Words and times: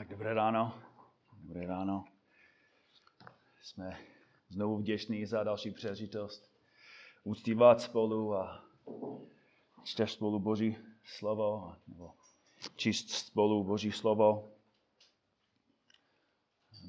Tak 0.00 0.08
dobré 0.08 0.34
ráno. 0.34 0.82
Dobré 1.32 1.66
ráno. 1.66 2.04
Jsme 3.62 3.98
znovu 4.48 4.78
vděční 4.78 5.26
za 5.26 5.44
další 5.44 5.70
příležitost 5.70 6.50
uctívat 7.24 7.80
spolu 7.80 8.34
a 8.34 8.64
čtež 9.84 10.12
spolu 10.12 10.38
Boží 10.38 10.76
slovo, 11.04 11.76
nebo 11.88 12.12
číst 12.76 13.10
spolu 13.10 13.64
Boží 13.64 13.92
slovo. 13.92 14.52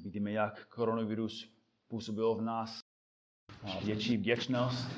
Vidíme, 0.02 0.32
jak 0.32 0.66
koronavirus 0.66 1.52
působil 1.88 2.34
v 2.34 2.42
nás 2.42 2.80
větší 3.84 4.16
vděčnost, 4.16 4.88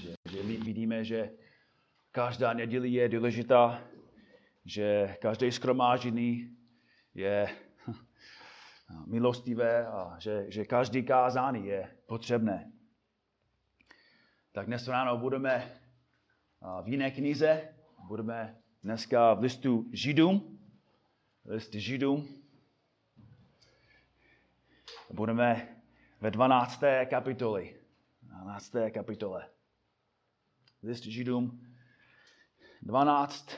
že, 0.00 0.14
že 0.30 0.42
vidíme, 0.42 1.04
že 1.04 1.30
každá 2.10 2.52
neděli 2.52 2.88
je 2.88 3.08
důležitá, 3.08 3.84
že 4.64 5.16
každé 5.20 5.52
skromáždění 5.52 6.55
je 7.16 7.56
milostivé 9.06 9.86
a 9.86 10.16
že, 10.18 10.44
že 10.48 10.64
každý 10.64 11.02
kázání 11.02 11.66
je 11.66 11.96
potřebné. 12.06 12.72
Tak 14.52 14.66
dnes 14.66 14.88
ráno 14.88 15.16
budeme 15.16 15.80
v 16.82 16.88
jiné 16.88 17.10
knize, 17.10 17.74
budeme 18.08 18.56
dneska 18.82 19.34
v 19.34 19.40
listu 19.40 19.90
Židům, 19.92 20.58
list 21.44 21.74
Židům. 21.74 22.28
Budeme 25.10 25.76
ve 26.20 26.30
12. 26.30 26.80
kapitoli. 27.10 27.76
12. 28.22 28.72
kapitole. 28.94 29.48
List 30.82 31.04
Židům 31.04 31.66
12. 32.82 33.50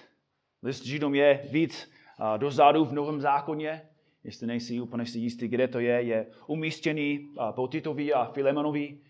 List 0.62 0.84
Židům 0.84 1.14
je 1.14 1.46
víc 1.50 1.90
dozadu 2.36 2.84
v 2.84 2.92
Novém 2.92 3.20
zákoně, 3.20 3.88
jestli 4.24 4.46
nejsi 4.46 4.80
úplně 4.80 5.06
si 5.06 5.18
jistý, 5.18 5.48
kde 5.48 5.68
to 5.68 5.80
je, 5.80 6.02
je 6.02 6.26
umístěný 6.46 7.34
po 7.54 7.68
Titovi 7.68 8.12
a 8.12 8.24
Filemonovi 8.24 9.00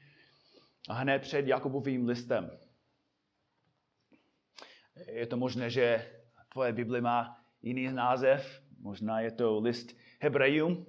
a 0.88 0.94
hned 0.94 1.18
před 1.22 1.46
Jakubovým 1.46 2.06
listem. 2.06 2.50
Je 5.06 5.26
to 5.26 5.36
možné, 5.36 5.70
že 5.70 6.10
tvoje 6.52 6.72
Bible 6.72 7.00
má 7.00 7.40
jiný 7.62 7.92
název, 7.92 8.62
možná 8.80 9.20
je 9.20 9.30
to 9.30 9.60
list 9.60 9.96
Hebrejům. 10.20 10.86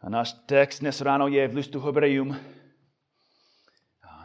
A 0.00 0.08
náš 0.08 0.32
text 0.32 0.80
dnes 0.80 1.00
ráno 1.00 1.28
je 1.28 1.48
v 1.48 1.54
listu 1.54 1.80
Hebrejům, 1.80 2.36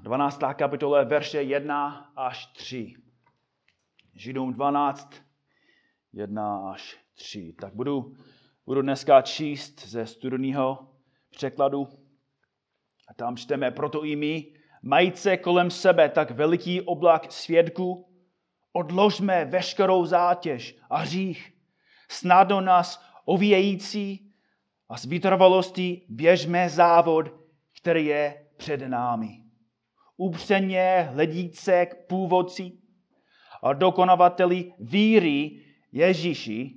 12. 0.03 0.39
kapitole, 0.55 1.05
verše 1.05 1.41
1 1.41 2.11
až 2.15 2.45
3. 2.45 2.93
Židům 4.15 4.53
12, 4.53 5.23
1 6.13 6.71
až 6.71 6.97
3. 7.13 7.53
Tak 7.59 7.75
budu, 7.75 8.15
budu 8.65 8.81
dneska 8.81 9.21
číst 9.21 9.87
ze 9.87 10.05
studijního 10.05 10.87
překladu. 11.29 11.87
A 13.07 13.13
tam 13.13 13.37
čteme, 13.37 13.71
proto 13.71 14.05
i 14.05 14.15
my, 14.15 14.53
majíce 14.81 15.37
kolem 15.37 15.71
sebe 15.71 16.09
tak 16.09 16.31
veliký 16.31 16.81
oblak 16.81 17.31
svědků, 17.31 18.09
odložme 18.73 19.45
veškerou 19.45 20.05
zátěž 20.05 20.77
a 20.89 20.97
hřích, 20.97 21.53
snadno 22.09 22.61
nás 22.61 23.05
ovíjející 23.25 24.33
a 24.89 24.97
s 24.97 25.05
vytrvalostí 25.05 26.05
běžme 26.09 26.69
závod, 26.69 27.25
který 27.81 28.05
je 28.05 28.47
před 28.57 28.81
námi. 28.87 29.43
Upřeně 30.17 31.09
hledíce 31.11 31.85
k 31.85 32.07
původci 32.07 32.71
a 33.63 33.73
dokonavateli 33.73 34.73
víry, 34.79 35.63
Ježíši, 35.93 36.75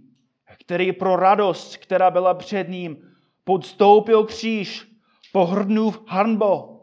který 0.59 0.93
pro 0.93 1.17
radost, 1.17 1.77
která 1.77 2.11
byla 2.11 2.35
před 2.35 2.69
ním, 2.69 3.17
podstoupil 3.45 4.25
kříž, 4.25 4.87
pohrdnul 5.33 5.95
hanbo 6.07 6.83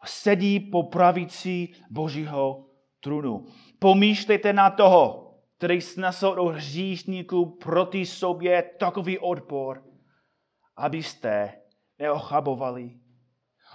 a 0.00 0.06
sedí 0.06 0.60
po 0.60 0.82
pravici 0.82 1.68
Božího 1.90 2.66
trůnu. 3.00 3.46
Pomýšlejte 3.78 4.52
na 4.52 4.70
toho, 4.70 5.34
který 5.58 5.80
snesl 5.80 6.26
od 6.26 6.48
hříšníků 6.48 7.46
proti 7.46 8.06
sobě 8.06 8.62
takový 8.78 9.18
odpor, 9.18 9.84
abyste 10.76 11.52
neochabovali, 11.98 12.98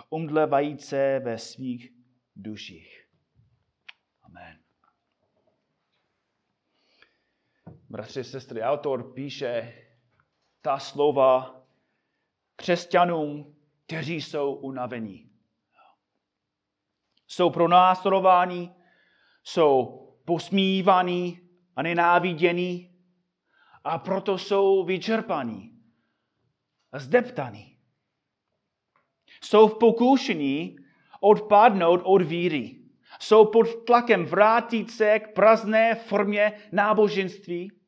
umdlevajíce 0.10 1.22
ve 1.24 1.38
svých 1.38 1.90
duších. 2.36 3.06
Amen. 4.24 4.59
Bratři, 7.92 8.24
sestry, 8.24 8.62
autor 8.62 9.14
píše 9.14 9.74
ta 10.62 10.80
slova 10.80 11.62
křesťanům, 12.56 13.56
kteří 13.86 14.22
jsou 14.22 14.54
unavení. 14.54 15.32
Jsou 17.28 17.50
pronásledováni, 17.50 18.72
jsou 19.44 20.06
posmívaní 20.26 21.40
a 21.76 21.82
nenávidění 21.82 22.96
a 23.84 23.98
proto 23.98 24.38
jsou 24.38 24.84
vyčerpaní 24.84 25.84
a 26.92 27.00
zdeptaní. 27.00 27.80
Jsou 29.44 29.68
v 29.68 29.80
pokušení 29.80 30.76
odpadnout 31.20 32.02
od 32.04 32.22
víry. 32.22 32.76
Jsou 33.20 33.46
pod 33.46 33.86
tlakem 33.86 34.26
vrátit 34.26 34.92
se 34.92 35.20
k 35.20 35.34
prázdné 35.34 35.96
formě 35.96 36.54
náboženství 36.72 37.79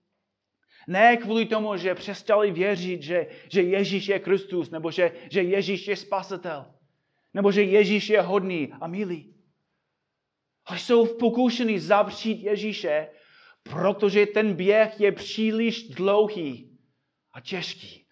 ne 0.91 1.17
kvůli 1.17 1.45
tomu, 1.45 1.77
že 1.77 1.95
přestali 1.95 2.51
věřit, 2.51 3.01
že, 3.01 3.27
že 3.49 3.61
Ježíš 3.61 4.07
je 4.07 4.19
Kristus, 4.19 4.69
nebo 4.69 4.91
že, 4.91 5.11
že 5.31 5.41
Ježíš 5.41 5.87
je 5.87 5.95
spasitel, 5.95 6.73
nebo 7.33 7.51
že 7.51 7.63
Ježíš 7.63 8.09
je 8.09 8.21
hodný 8.21 8.73
a 8.81 8.87
milý. 8.87 9.35
Ale 10.65 10.79
jsou 10.79 11.05
v 11.05 11.17
pokušení 11.17 11.79
zavřít 11.79 12.43
Ježíše, 12.43 13.07
protože 13.63 14.25
ten 14.25 14.53
běh 14.53 14.99
je 14.99 15.11
příliš 15.11 15.89
dlouhý 15.89 16.77
a 17.33 17.41
těžký. 17.41 18.05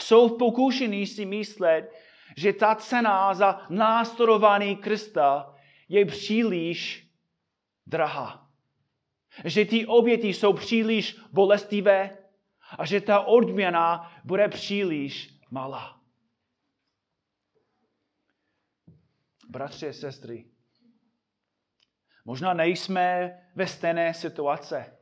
Jsou 0.00 0.28
v 0.28 0.38
pokušení 0.38 1.06
si 1.06 1.24
myslet, 1.24 1.92
že 2.36 2.52
ta 2.52 2.74
cena 2.74 3.34
za 3.34 3.66
následování 3.70 4.76
Krista 4.76 5.54
je 5.88 6.06
příliš 6.06 7.08
drahá 7.86 8.47
že 9.44 9.64
ty 9.64 9.86
oběti 9.86 10.28
jsou 10.28 10.52
příliš 10.52 11.16
bolestivé 11.32 12.18
a 12.78 12.86
že 12.86 13.00
ta 13.00 13.20
odměna 13.20 14.12
bude 14.24 14.48
příliš 14.48 15.40
malá. 15.50 16.00
Bratři 19.48 19.88
a 19.88 19.92
sestry, 19.92 20.50
možná 22.24 22.54
nejsme 22.54 23.38
ve 23.54 23.66
stejné 23.66 24.14
situace. 24.14 24.98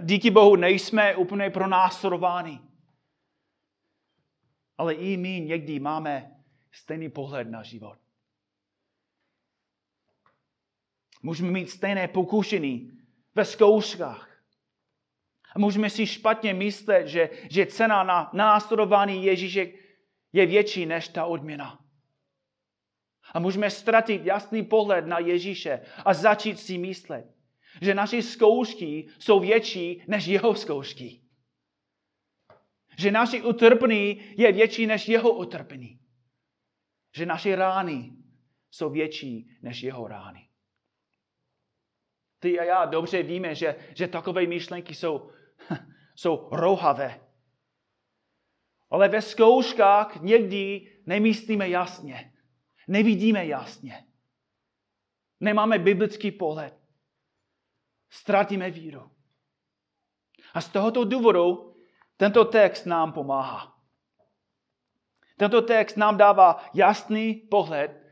Díky 0.00 0.30
Bohu 0.30 0.56
nejsme 0.56 1.16
úplně 1.16 1.50
pronásledováni. 1.50 2.60
Ale 4.78 4.94
i 4.94 5.16
my 5.16 5.40
někdy 5.40 5.80
máme 5.80 6.36
stejný 6.72 7.08
pohled 7.08 7.50
na 7.50 7.62
život. 7.62 8.05
Můžeme 11.22 11.50
mít 11.50 11.70
stejné 11.70 12.08
pokušení 12.08 12.92
ve 13.34 13.44
zkouškách. 13.44 14.36
A 15.54 15.58
můžeme 15.58 15.90
si 15.90 16.06
špatně 16.06 16.54
myslet, 16.54 17.06
že, 17.06 17.30
že 17.50 17.66
cena 17.66 18.04
na 18.04 18.30
následování 18.32 19.24
Ježíše 19.24 19.72
je 20.32 20.46
větší 20.46 20.86
než 20.86 21.08
ta 21.08 21.24
odměna. 21.24 21.86
A 23.32 23.38
můžeme 23.38 23.70
ztratit 23.70 24.24
jasný 24.24 24.62
pohled 24.62 25.06
na 25.06 25.18
Ježíše 25.18 25.80
a 26.04 26.14
začít 26.14 26.60
si 26.60 26.78
myslet, 26.78 27.34
že 27.82 27.94
naše 27.94 28.22
zkoušky 28.22 29.08
jsou 29.18 29.40
větší 29.40 30.02
než 30.08 30.26
jeho 30.26 30.54
zkoušky. 30.54 31.20
Že 32.98 33.10
naše 33.10 33.42
utrpení 33.42 34.22
je 34.36 34.52
větší 34.52 34.86
než 34.86 35.08
jeho 35.08 35.30
utrpení. 35.32 36.00
Že 37.14 37.26
naše 37.26 37.56
rány 37.56 38.12
jsou 38.70 38.90
větší 38.90 39.50
než 39.62 39.82
jeho 39.82 40.08
rány. 40.08 40.45
Ty 42.38 42.60
a 42.60 42.64
já 42.64 42.84
dobře 42.84 43.22
víme, 43.22 43.54
že, 43.54 43.76
že 43.94 44.08
takové 44.08 44.46
myšlenky 44.46 44.94
jsou, 44.94 45.30
jsou 46.14 46.48
rouhavé. 46.52 47.20
Ale 48.90 49.08
ve 49.08 49.22
zkouškách 49.22 50.22
někdy 50.22 50.92
nemyslíme 51.06 51.68
jasně. 51.68 52.32
Nevidíme 52.88 53.46
jasně. 53.46 54.06
Nemáme 55.40 55.78
biblický 55.78 56.30
pohled. 56.30 56.74
Ztratíme 58.10 58.70
víru. 58.70 59.10
A 60.54 60.60
z 60.60 60.68
tohoto 60.68 61.04
důvodu 61.04 61.76
tento 62.16 62.44
text 62.44 62.84
nám 62.84 63.12
pomáhá. 63.12 63.76
Tento 65.36 65.62
text 65.62 65.96
nám 65.96 66.16
dává 66.16 66.64
jasný 66.74 67.34
pohled 67.34 68.02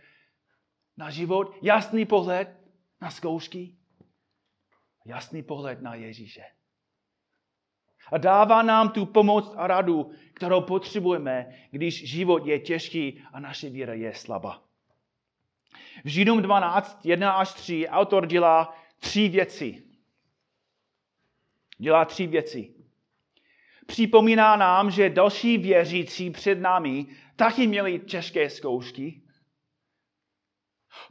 na 0.96 1.10
život, 1.10 1.54
jasný 1.62 2.06
pohled 2.06 2.60
na 3.00 3.10
zkoušky, 3.10 3.76
jasný 5.04 5.42
pohled 5.42 5.82
na 5.82 5.94
Ježíše. 5.94 6.44
A 8.12 8.18
dává 8.18 8.62
nám 8.62 8.90
tu 8.90 9.06
pomoc 9.06 9.52
a 9.56 9.66
radu, 9.66 10.12
kterou 10.34 10.60
potřebujeme, 10.60 11.58
když 11.70 12.10
život 12.10 12.46
je 12.46 12.58
těžký 12.58 13.22
a 13.32 13.40
naše 13.40 13.70
víra 13.70 13.94
je 13.94 14.14
slabá. 14.14 14.62
V 16.04 16.08
Židům 16.08 16.42
12, 16.42 17.06
1 17.06 17.32
až 17.32 17.52
3 17.52 17.88
autor 17.88 18.26
dělá 18.26 18.76
tři 18.98 19.28
věci. 19.28 19.82
Dělá 21.78 22.04
tři 22.04 22.26
věci. 22.26 22.74
Připomíná 23.86 24.56
nám, 24.56 24.90
že 24.90 25.10
další 25.10 25.58
věřící 25.58 26.30
před 26.30 26.60
námi 26.60 27.06
taky 27.36 27.66
měli 27.66 27.98
těžké 27.98 28.50
zkoušky. 28.50 29.22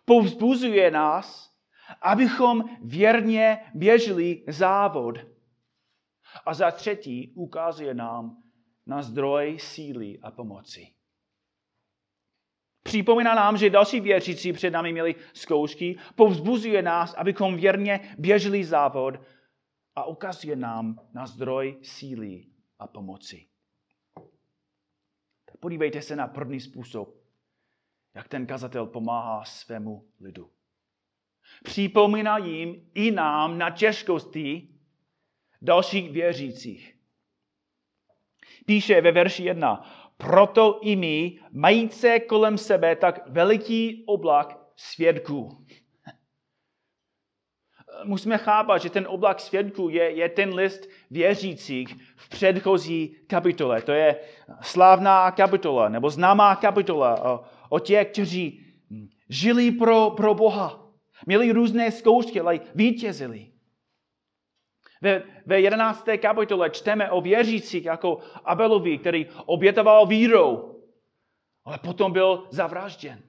Povzbuzuje 0.06 0.92
nás, 0.92 1.53
abychom 2.02 2.64
věrně 2.82 3.72
běželi 3.74 4.44
závod. 4.48 5.18
A 6.46 6.54
za 6.54 6.72
třetí 6.72 7.34
ukazuje 7.36 7.94
nám 7.94 8.44
na 8.86 9.02
zdroj 9.02 9.58
síly 9.60 10.20
a 10.20 10.32
pomoci. 10.32 10.94
Připomíná 12.84 13.36
nám, 13.36 13.58
že 13.58 13.70
další 13.70 14.00
věřící 14.00 14.54
před 14.54 14.70
námi 14.70 14.92
měli 14.92 15.16
zkoušky, 15.34 15.98
povzbuzuje 16.16 16.82
nás, 16.82 17.14
abychom 17.14 17.56
věrně 17.56 18.16
běželi 18.18 18.64
závod 18.64 19.16
a 19.96 20.06
ukazuje 20.06 20.56
nám 20.56 21.00
na 21.14 21.28
zdroj 21.28 21.80
síly 21.82 22.46
a 22.80 22.88
pomoci. 22.88 23.48
Podívejte 25.60 26.02
se 26.02 26.16
na 26.16 26.28
první 26.28 26.60
způsob, 26.60 27.16
jak 28.14 28.28
ten 28.28 28.46
kazatel 28.48 28.86
pomáhá 28.86 29.46
svému 29.46 30.08
lidu. 30.20 30.52
Připomíná 31.64 32.38
jim 32.38 32.90
i 32.94 33.12
nám 33.12 33.58
na 33.58 33.70
těžkosti 33.70 34.68
dalších 35.62 36.12
věřících. 36.12 36.96
Píše 38.66 39.02
ve 39.02 39.12
verši 39.12 39.44
1. 39.44 39.90
Proto 40.18 40.80
i 40.82 40.96
my, 40.96 41.40
majíce 41.52 42.20
kolem 42.20 42.58
sebe 42.58 42.96
tak 42.96 43.28
veliký 43.28 44.04
oblak 44.08 44.58
svědků. 44.76 45.66
Musíme 48.04 48.38
chápat, 48.38 48.78
že 48.78 48.90
ten 48.90 49.08
oblak 49.08 49.40
svědků 49.40 49.90
je, 49.90 50.12
je 50.12 50.30
ten 50.30 50.54
list 50.54 50.90
věřících 51.12 51.96
v 52.16 52.30
předchozí 52.30 53.16
kapitole. 53.28 53.82
To 53.82 53.92
je 53.92 54.20
slavná 54.62 55.32
kapitola, 55.32 55.90
nebo 55.90 56.10
známá 56.10 56.56
kapitola 56.56 57.24
o, 57.34 57.44
o 57.70 57.80
těch, 57.80 58.08
kteří 58.08 58.66
žili 59.30 59.72
pro, 59.72 60.10
pro 60.10 60.34
Boha. 60.34 60.83
Měli 61.26 61.52
různé 61.52 61.92
zkoušky, 61.92 62.40
ale 62.40 62.60
vítězili. 62.76 63.52
Ve, 65.02 65.24
ve 65.46 65.62
11. 65.62 66.06
kapitole 66.22 66.70
čteme 66.70 67.12
o 67.12 67.22
věřících 67.22 67.86
jako 67.86 68.20
Abelovi, 68.44 68.98
který 68.98 69.30
obětoval 69.46 70.08
vírou, 70.08 70.82
ale 71.66 71.78
potom 71.78 72.12
byl 72.12 72.48
zavražděn. 72.50 73.22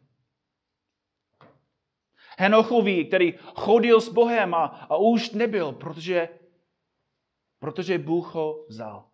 Henochovi, 2.39 3.05
který 3.05 3.35
chodil 3.55 4.01
s 4.01 4.09
Bohem 4.09 4.55
a, 4.55 4.65
a 4.65 4.97
už 4.97 5.31
nebyl, 5.31 5.73
protože, 5.73 6.29
protože 7.59 7.99
Bůh 7.99 8.35
ho 8.35 8.65
vzal. 8.69 9.09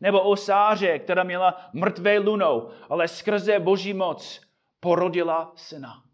Nebo 0.00 0.22
o 0.22 0.36
Sáře, 0.36 0.98
která 0.98 1.22
měla 1.22 1.70
mrtvé 1.72 2.18
lunou, 2.18 2.70
ale 2.88 3.08
skrze 3.08 3.58
boží 3.58 3.94
moc 3.94 4.40
porodila 4.80 5.52
syna. 5.56 6.09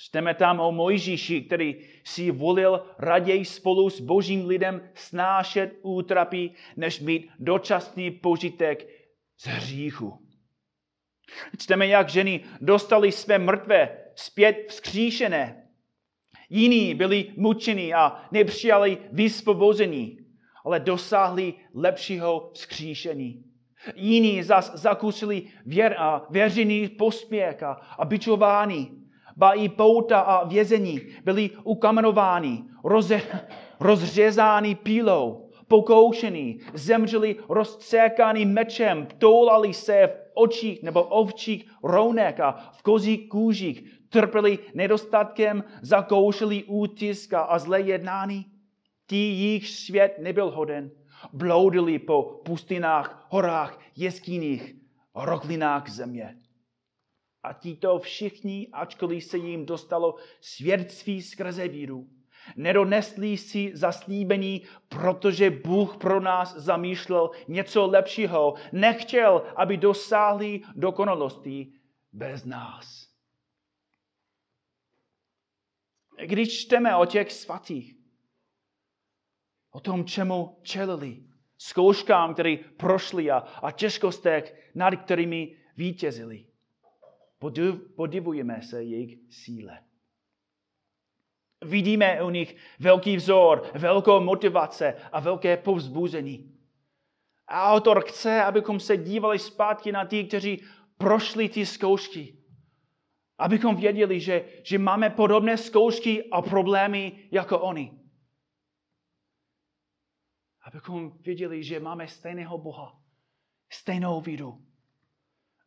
Čteme 0.00 0.34
tam 0.34 0.60
o 0.60 0.72
Mojžíši, 0.72 1.40
který 1.40 1.76
si 2.04 2.30
volil 2.30 2.86
raději 2.98 3.44
spolu 3.44 3.90
s 3.90 4.00
božím 4.00 4.46
lidem 4.46 4.90
snášet 4.94 5.78
útrapy, 5.82 6.50
než 6.76 7.00
mít 7.00 7.30
dočasný 7.38 8.10
požitek 8.10 8.88
z 9.36 9.46
hříchu. 9.46 10.18
Čteme, 11.58 11.86
jak 11.86 12.08
ženy 12.08 12.44
dostali 12.60 13.12
své 13.12 13.38
mrtvé 13.38 13.98
zpět 14.14 14.64
vzkříšené. 14.68 15.68
Jiní 16.50 16.94
byli 16.94 17.32
mučeni 17.36 17.94
a 17.94 18.28
nepřijali 18.32 18.98
vysvobození, 19.12 20.18
ale 20.64 20.80
dosáhli 20.80 21.54
lepšího 21.74 22.50
vzkříšení. 22.54 23.44
Jiní 23.94 24.42
zas 24.42 24.74
zakusili 24.74 25.42
věr 25.66 25.94
a 25.98 26.26
věřený 26.30 26.88
pospěch 26.88 27.62
a, 27.62 27.72
a 27.72 28.04
byčování 28.04 28.97
ba 29.38 29.52
i 29.52 29.68
pouta 29.68 30.20
a 30.20 30.44
vězení 30.44 31.00
byli 31.24 31.50
ukamenováni, 31.64 32.64
roze, 32.84 33.22
rozřezáni 33.80 34.74
pílou, 34.74 35.50
pokoušení, 35.68 36.60
zemřeli 36.74 37.36
rozcékáni 37.48 38.44
mečem, 38.44 39.08
toulali 39.18 39.74
se 39.74 40.06
v 40.06 40.30
očích 40.34 40.82
nebo 40.82 41.02
ovčích 41.02 41.70
rounek 41.82 42.40
a 42.40 42.70
v 42.72 42.82
kozích 42.82 43.28
kůžích, 43.28 44.00
trpěli 44.08 44.58
nedostatkem, 44.74 45.64
zakoušeli 45.82 46.64
útiska 46.64 47.40
a 47.40 47.58
zlé 47.58 47.80
jednání. 47.80 48.46
Ti 49.06 49.16
jich 49.16 49.68
svět 49.68 50.14
nebyl 50.18 50.50
hoden, 50.50 50.90
bloudili 51.32 51.98
po 51.98 52.40
pustinách, 52.44 53.26
horách, 53.30 53.80
jeskyních, 53.96 54.74
roklinách 55.14 55.88
země. 55.90 56.36
A 57.48 57.52
tito 57.52 57.98
všichni, 57.98 58.68
ačkoliv 58.72 59.24
se 59.24 59.38
jim 59.38 59.66
dostalo 59.66 60.16
svědectví 60.40 61.22
skrze 61.22 61.68
víru, 61.68 62.08
nedonesli 62.56 63.36
si 63.36 63.76
zaslíbení, 63.76 64.62
protože 64.88 65.50
Bůh 65.50 65.96
pro 65.96 66.20
nás 66.20 66.56
zamýšlel 66.56 67.30
něco 67.48 67.86
lepšího. 67.86 68.54
Nechtěl, 68.72 69.46
aby 69.56 69.76
dosáhli 69.76 70.60
dokonalosti 70.76 71.72
bez 72.12 72.44
nás. 72.44 73.08
Když 76.24 76.60
čteme 76.60 76.96
o 76.96 77.06
těch 77.06 77.32
svatých, 77.32 77.96
o 79.70 79.80
tom, 79.80 80.04
čemu 80.04 80.58
čelili, 80.62 81.22
zkouškám, 81.58 82.34
které 82.34 82.56
prošli 82.76 83.30
a, 83.30 83.38
a 83.38 83.70
těžkostech, 83.70 84.70
nad 84.74 84.96
kterými 84.96 85.56
vítězili, 85.76 86.47
podivujeme 87.96 88.62
se 88.62 88.82
jejich 88.82 89.18
síle. 89.30 89.84
Vidíme 91.64 92.22
u 92.22 92.30
nich 92.30 92.56
velký 92.78 93.16
vzor, 93.16 93.70
velkou 93.74 94.20
motivace 94.20 94.94
a 95.12 95.20
velké 95.20 95.56
povzbuzení. 95.56 96.54
A 97.46 97.72
autor 97.72 98.04
chce, 98.08 98.42
abychom 98.42 98.80
se 98.80 98.96
dívali 98.96 99.38
zpátky 99.38 99.92
na 99.92 100.04
ty, 100.04 100.24
kteří 100.24 100.64
prošli 100.98 101.48
ty 101.48 101.66
zkoušky. 101.66 102.38
Abychom 103.38 103.76
věděli, 103.76 104.20
že, 104.20 104.44
že 104.64 104.78
máme 104.78 105.10
podobné 105.10 105.56
zkoušky 105.56 106.30
a 106.30 106.42
problémy 106.42 107.28
jako 107.32 107.60
oni. 107.60 108.00
Abychom 110.62 111.18
věděli, 111.20 111.62
že 111.64 111.80
máme 111.80 112.08
stejného 112.08 112.58
Boha, 112.58 113.02
stejnou 113.70 114.20
víru 114.20 114.67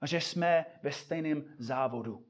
a 0.01 0.08
že 0.08 0.22
jsme 0.22 0.65
ve 0.84 0.91
stejném 0.91 1.55
závodu. 1.58 2.25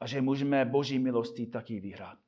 A 0.00 0.06
že 0.06 0.20
můžeme 0.20 0.64
Boží 0.64 0.98
milosti 0.98 1.46
taky 1.46 1.80
vyhrát. 1.80 2.18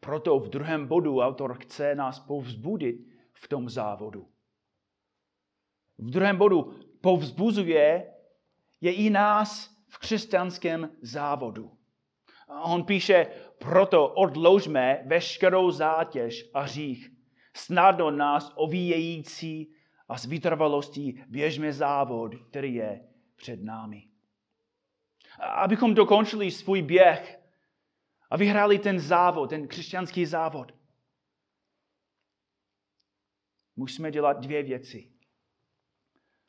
Proto 0.00 0.38
v 0.38 0.48
druhém 0.48 0.86
bodu 0.86 1.20
autor 1.20 1.58
chce 1.58 1.94
nás 1.94 2.20
povzbudit 2.20 3.08
v 3.32 3.48
tom 3.48 3.68
závodu. 3.68 4.28
V 5.98 6.10
druhém 6.10 6.36
bodu 6.36 6.74
povzbuzuje 7.00 8.14
je 8.80 8.92
i 8.92 9.10
nás 9.10 9.76
v 9.88 9.98
křesťanském 9.98 10.90
závodu. 11.02 11.78
On 12.62 12.84
píše, 12.84 13.26
proto 13.58 14.08
odložme 14.08 15.02
veškerou 15.06 15.70
zátěž 15.70 16.50
a 16.54 16.60
hřích, 16.60 17.10
snadno 17.54 18.10
nás 18.10 18.52
ovíjející 18.56 19.74
a 20.08 20.18
s 20.18 20.24
vytrvalostí 20.24 21.24
běžme 21.28 21.72
závod, 21.72 22.34
který 22.34 22.74
je 22.74 23.08
před 23.36 23.62
námi. 23.62 24.08
Abychom 25.40 25.94
dokončili 25.94 26.50
svůj 26.50 26.82
běh 26.82 27.40
a 28.30 28.36
vyhráli 28.36 28.78
ten 28.78 29.00
závod, 29.00 29.50
ten 29.50 29.68
křesťanský 29.68 30.26
závod, 30.26 30.72
musíme 33.76 34.10
dělat 34.10 34.40
dvě 34.40 34.62
věci. 34.62 35.12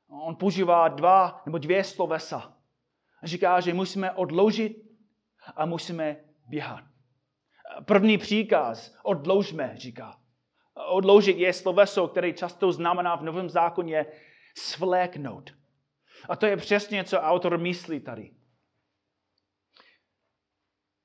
On 0.08 0.36
používá 0.36 0.88
dva 0.88 1.42
nebo 1.46 1.58
dvě 1.58 1.84
slovesa. 1.84 2.58
Říká, 3.24 3.60
že 3.60 3.74
musíme 3.74 4.12
odložit 4.12 4.78
a 5.56 5.66
musíme 5.66 6.18
běhat. 6.48 6.84
První 7.86 8.18
příkaz, 8.18 8.96
odložme, 9.04 9.74
říká 9.78 10.22
odložit 10.88 11.38
je 11.38 11.54
sloveso, 11.54 12.08
které 12.08 12.34
často 12.34 12.72
znamená 12.72 13.16
v 13.16 13.24
Novém 13.24 13.50
zákoně 13.50 14.06
svléknout. 14.58 15.54
A 16.30 16.36
to 16.36 16.46
je 16.46 16.58
přesně, 16.58 17.04
co 17.04 17.18
autor 17.20 17.58
myslí 17.58 18.00
tady. 18.00 18.32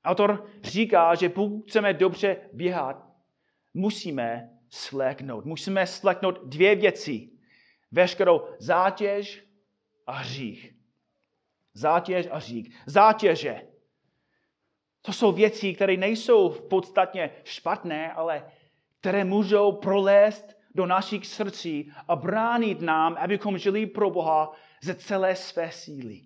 Autor 0.05 0.49
říká, 0.63 1.15
že 1.15 1.29
pokud 1.29 1.63
chceme 1.67 1.93
dobře 1.93 2.49
běhat, 2.53 3.05
musíme 3.73 4.49
sleknout. 4.69 5.45
Musíme 5.45 5.87
sleknout 5.87 6.39
dvě 6.43 6.75
věci. 6.75 7.29
Veškerou 7.91 8.47
zátěž 8.59 9.43
a 10.07 10.11
hřích. 10.11 10.75
Zátěž 11.73 12.27
a 12.31 12.37
hřích. 12.37 12.81
Zátěže. 12.85 13.67
To 15.01 15.13
jsou 15.13 15.31
věci, 15.31 15.73
které 15.73 15.97
nejsou 15.97 16.49
v 16.49 16.61
podstatně 16.61 17.31
špatné, 17.43 18.13
ale 18.13 18.51
které 19.05 19.23
můžou 19.23 19.71
prolézt 19.71 20.57
do 20.75 20.85
našich 20.85 21.27
srdcí 21.27 21.91
a 22.07 22.15
bránit 22.15 22.81
nám, 22.81 23.15
abychom 23.19 23.57
žili 23.57 23.85
pro 23.85 24.09
Boha 24.09 24.51
ze 24.83 24.95
celé 24.95 25.35
své 25.35 25.71
síly. 25.71 26.21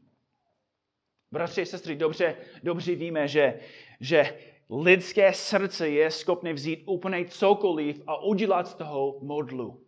Bratři 1.32 1.62
a 1.62 1.66
sestry, 1.66 1.96
dobře, 1.96 2.36
dobře 2.64 2.96
víme, 2.96 3.28
že, 3.28 3.60
že 4.00 4.40
lidské 4.70 5.34
srdce 5.34 5.90
je 5.90 6.12
schopné 6.12 6.54
vzít 6.54 6.84
úplně 6.86 7.26
cokoliv 7.26 8.02
a 8.08 8.24
udělat 8.24 8.68
z 8.68 8.74
toho 8.74 9.20
modlu. 9.22 9.84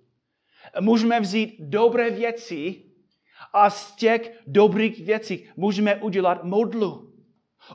Můžeme 0.79 1.19
vzít 1.19 1.55
dobré 1.59 2.09
věci 2.09 2.83
a 3.53 3.69
z 3.69 3.95
těch 3.95 4.39
dobrých 4.47 5.05
věcí 5.05 5.49
můžeme 5.55 5.95
udělat 5.95 6.43
modlu. 6.43 7.13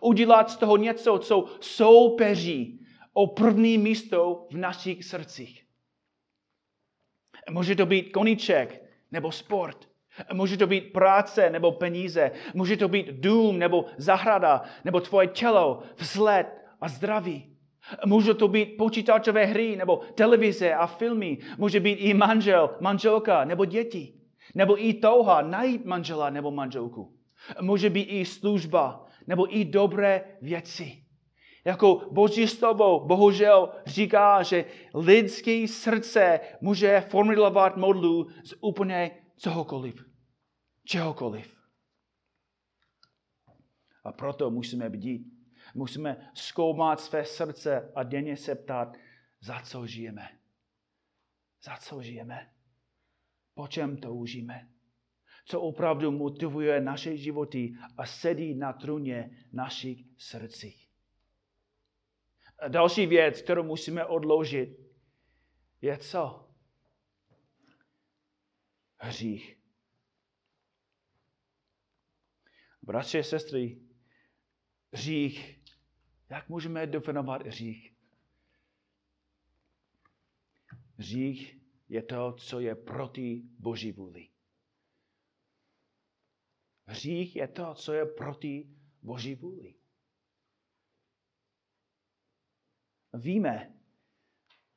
Udělat 0.00 0.50
z 0.50 0.56
toho 0.56 0.76
něco, 0.76 1.18
co 1.18 1.44
soupeří 1.60 2.85
o 3.16 3.26
první 3.26 3.78
místo 3.78 4.46
v 4.50 4.56
našich 4.56 5.04
srdcích. 5.04 5.64
Může 7.50 7.76
to 7.76 7.86
být 7.86 8.12
koníček 8.12 8.84
nebo 9.12 9.32
sport. 9.32 9.88
Může 10.32 10.56
to 10.56 10.66
být 10.66 10.92
práce 10.92 11.50
nebo 11.50 11.72
peníze. 11.72 12.30
Může 12.54 12.76
to 12.76 12.88
být 12.88 13.06
dům 13.06 13.58
nebo 13.58 13.84
zahrada 13.96 14.62
nebo 14.84 15.00
tvoje 15.00 15.26
tělo, 15.26 15.82
vzhled 15.96 16.46
a 16.80 16.88
zdraví. 16.88 17.56
Může 18.06 18.34
to 18.34 18.48
být 18.48 18.76
počítačové 18.76 19.44
hry 19.44 19.76
nebo 19.76 19.96
televize 20.14 20.74
a 20.74 20.86
filmy. 20.86 21.38
Může 21.58 21.80
být 21.80 21.94
i 21.94 22.14
manžel, 22.14 22.76
manželka 22.80 23.44
nebo 23.44 23.64
děti. 23.64 24.14
Nebo 24.54 24.84
i 24.84 24.94
touha 24.94 25.42
najít 25.42 25.84
manžela 25.84 26.30
nebo 26.30 26.50
manželku. 26.50 27.16
Může 27.60 27.90
být 27.90 28.04
i 28.04 28.24
služba 28.24 29.06
nebo 29.26 29.56
i 29.56 29.64
dobré 29.64 30.24
věci. 30.42 31.05
Jako 31.66 32.08
Boží 32.10 32.48
slovo 32.48 33.06
bohužel 33.06 33.72
říká, 33.86 34.42
že 34.42 34.64
lidské 34.94 35.68
srdce 35.68 36.40
může 36.60 37.00
formulovat 37.00 37.76
modlu 37.76 38.28
z 38.44 38.54
úplně 38.60 39.10
cokoliv. 39.36 40.04
Čehokoliv. 40.84 41.56
A 44.04 44.12
proto 44.12 44.50
musíme 44.50 44.90
bdít. 44.90 45.26
Musíme 45.74 46.30
zkoumat 46.34 47.00
své 47.00 47.24
srdce 47.24 47.92
a 47.94 48.02
denně 48.02 48.36
se 48.36 48.54
ptát, 48.54 48.96
za 49.40 49.60
co 49.60 49.86
žijeme. 49.86 50.28
Za 51.62 51.76
co 51.76 52.02
žijeme? 52.02 52.50
Po 53.54 53.68
čem 53.68 53.96
toužíme? 53.96 54.68
Co 55.44 55.60
opravdu 55.60 56.10
motivuje 56.10 56.80
naše 56.80 57.16
životy 57.16 57.74
a 57.96 58.06
sedí 58.06 58.54
na 58.54 58.72
truně 58.72 59.30
našich 59.52 60.04
srdcích. 60.18 60.85
Další 62.68 63.06
věc, 63.06 63.42
kterou 63.42 63.62
musíme 63.62 64.04
odložit, 64.04 64.78
je 65.82 65.98
co? 65.98 66.48
Hřích. 68.98 69.58
Bratři 72.82 73.18
a 73.18 73.22
sestry, 73.22 73.80
hřích. 74.92 75.60
Jak 76.30 76.48
můžeme 76.48 76.86
definovat 76.86 77.46
hřích? 77.46 77.96
Hřích 80.98 81.58
je 81.88 82.02
to, 82.02 82.32
co 82.32 82.60
je 82.60 82.74
proti 82.74 83.42
Boží 83.58 83.92
vůli. 83.92 84.28
Hřích 86.86 87.36
je 87.36 87.48
to, 87.48 87.74
co 87.74 87.92
je 87.92 88.06
proti 88.06 88.70
Boží 89.02 89.34
vůli. 89.34 89.75
Víme, 93.16 93.74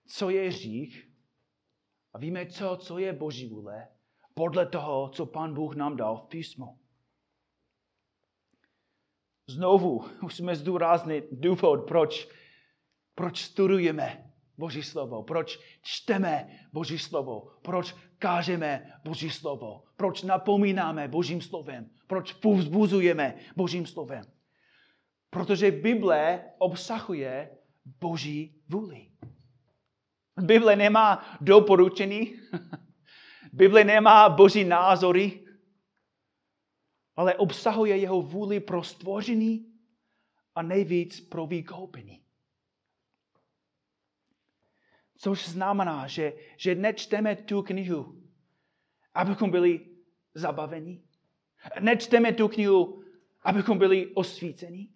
co 0.08 0.30
je 0.30 0.48
hřích 0.48 1.12
a 2.14 2.18
víme, 2.18 2.46
co, 2.46 2.78
co 2.82 2.98
je 2.98 3.14
Boží 3.14 3.48
vůle 3.48 3.88
podle 4.34 4.66
toho, 4.66 5.10
co 5.10 5.26
Pan 5.26 5.54
Bůh 5.54 5.76
nám 5.76 5.98
dal 5.98 6.18
v 6.18 6.28
písmu. 6.28 6.80
Znovu 9.48 10.06
musíme 10.22 10.56
zdůraznit 10.56 11.26
důvod, 11.32 11.88
proč, 11.88 12.30
proč 13.16 13.44
studujeme 13.44 14.32
Boží 14.58 14.84
slovo, 14.84 15.24
proč 15.24 15.60
čteme 15.82 16.60
Boží 16.74 17.00
slovo, 17.00 17.52
proč 17.62 17.96
kážeme 18.18 18.94
Boží 19.04 19.30
slovo, 19.30 19.84
proč 19.96 20.22
napomínáme 20.22 21.08
Božím 21.08 21.42
slovem, 21.42 21.90
proč 22.08 22.34
povzbuzujeme 22.34 23.36
Božím 23.56 23.86
slovem. 23.86 24.24
Protože 25.30 25.72
Bible 25.72 26.52
obsahuje 26.58 27.59
Boží 27.86 28.64
vůli. 28.70 29.12
Bible 30.42 30.76
nemá 30.76 31.38
doporučení, 31.42 32.40
Bible 33.54 33.84
nemá 33.84 34.30
Boží 34.30 34.64
názory, 34.64 35.46
ale 37.16 37.36
obsahuje 37.36 37.98
jeho 37.98 38.22
vůli 38.22 38.60
pro 38.60 38.84
stvoření 38.84 39.74
a 40.56 40.62
nejvíc 40.62 41.20
pro 41.20 41.48
vykoupení. 41.48 42.24
Což 45.18 45.50
znamená, 45.50 46.08
že, 46.08 46.34
že 46.58 46.76
nečteme 46.76 47.36
tu 47.36 47.62
knihu, 47.62 48.24
abychom 49.14 49.52
byli 49.52 49.86
zabaveni. 50.34 51.04
Nečteme 51.80 52.34
tu 52.34 52.48
knihu, 52.48 53.04
abychom 53.44 53.78
byli 53.78 54.14
osvíceni. 54.14 54.90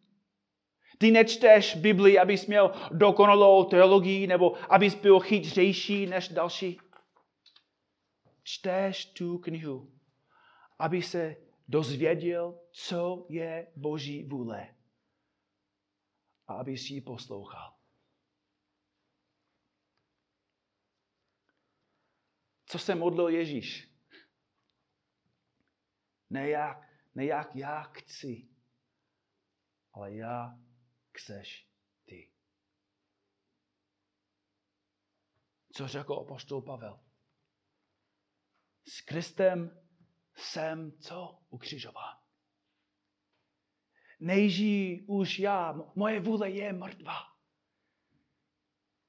Ty 0.98 1.12
nečteš 1.12 1.76
Bibli, 1.76 2.20
abys 2.20 2.48
měl 2.48 2.72
dokonalou 2.92 3.64
teologii 3.64 4.28
nebo 4.28 4.74
abys 4.74 4.96
byl 4.96 5.20
chytřejší 5.20 6.06
než 6.06 6.30
další. 6.30 6.80
Čteš 8.44 9.06
tu 9.06 9.38
knihu, 9.38 9.92
aby 10.80 11.02
se 11.02 11.36
dozvěděl, 11.68 12.60
co 12.72 13.26
je 13.30 13.72
Boží 13.76 14.24
vůle. 14.24 14.76
A 16.48 16.54
aby 16.54 16.78
si 16.78 16.94
ji 16.94 17.02
poslouchal. 17.02 17.74
Co 22.66 22.80
se 22.80 22.96
modlil 22.96 23.30
Ježíš? 23.30 23.90
Ne 26.30 26.50
jak, 26.50 26.90
ne 27.16 27.26
jak 27.26 27.56
já 27.56 27.82
chci, 27.84 28.48
ale 29.94 30.16
já 30.16 30.60
chceš 31.18 31.68
ty. 32.06 32.32
Co 35.74 35.88
řekl 35.88 36.14
apostol 36.14 36.62
Pavel? 36.62 37.00
S 38.88 39.02
Kristem 39.02 39.84
jsem 40.36 40.92
co? 41.00 41.40
Ukřižován. 41.50 42.18
Nejžijí 44.20 45.02
už 45.08 45.40
já, 45.40 45.74
moje 45.96 46.20
vůle 46.20 46.50
je 46.50 46.74
mrtvá. 46.74 47.20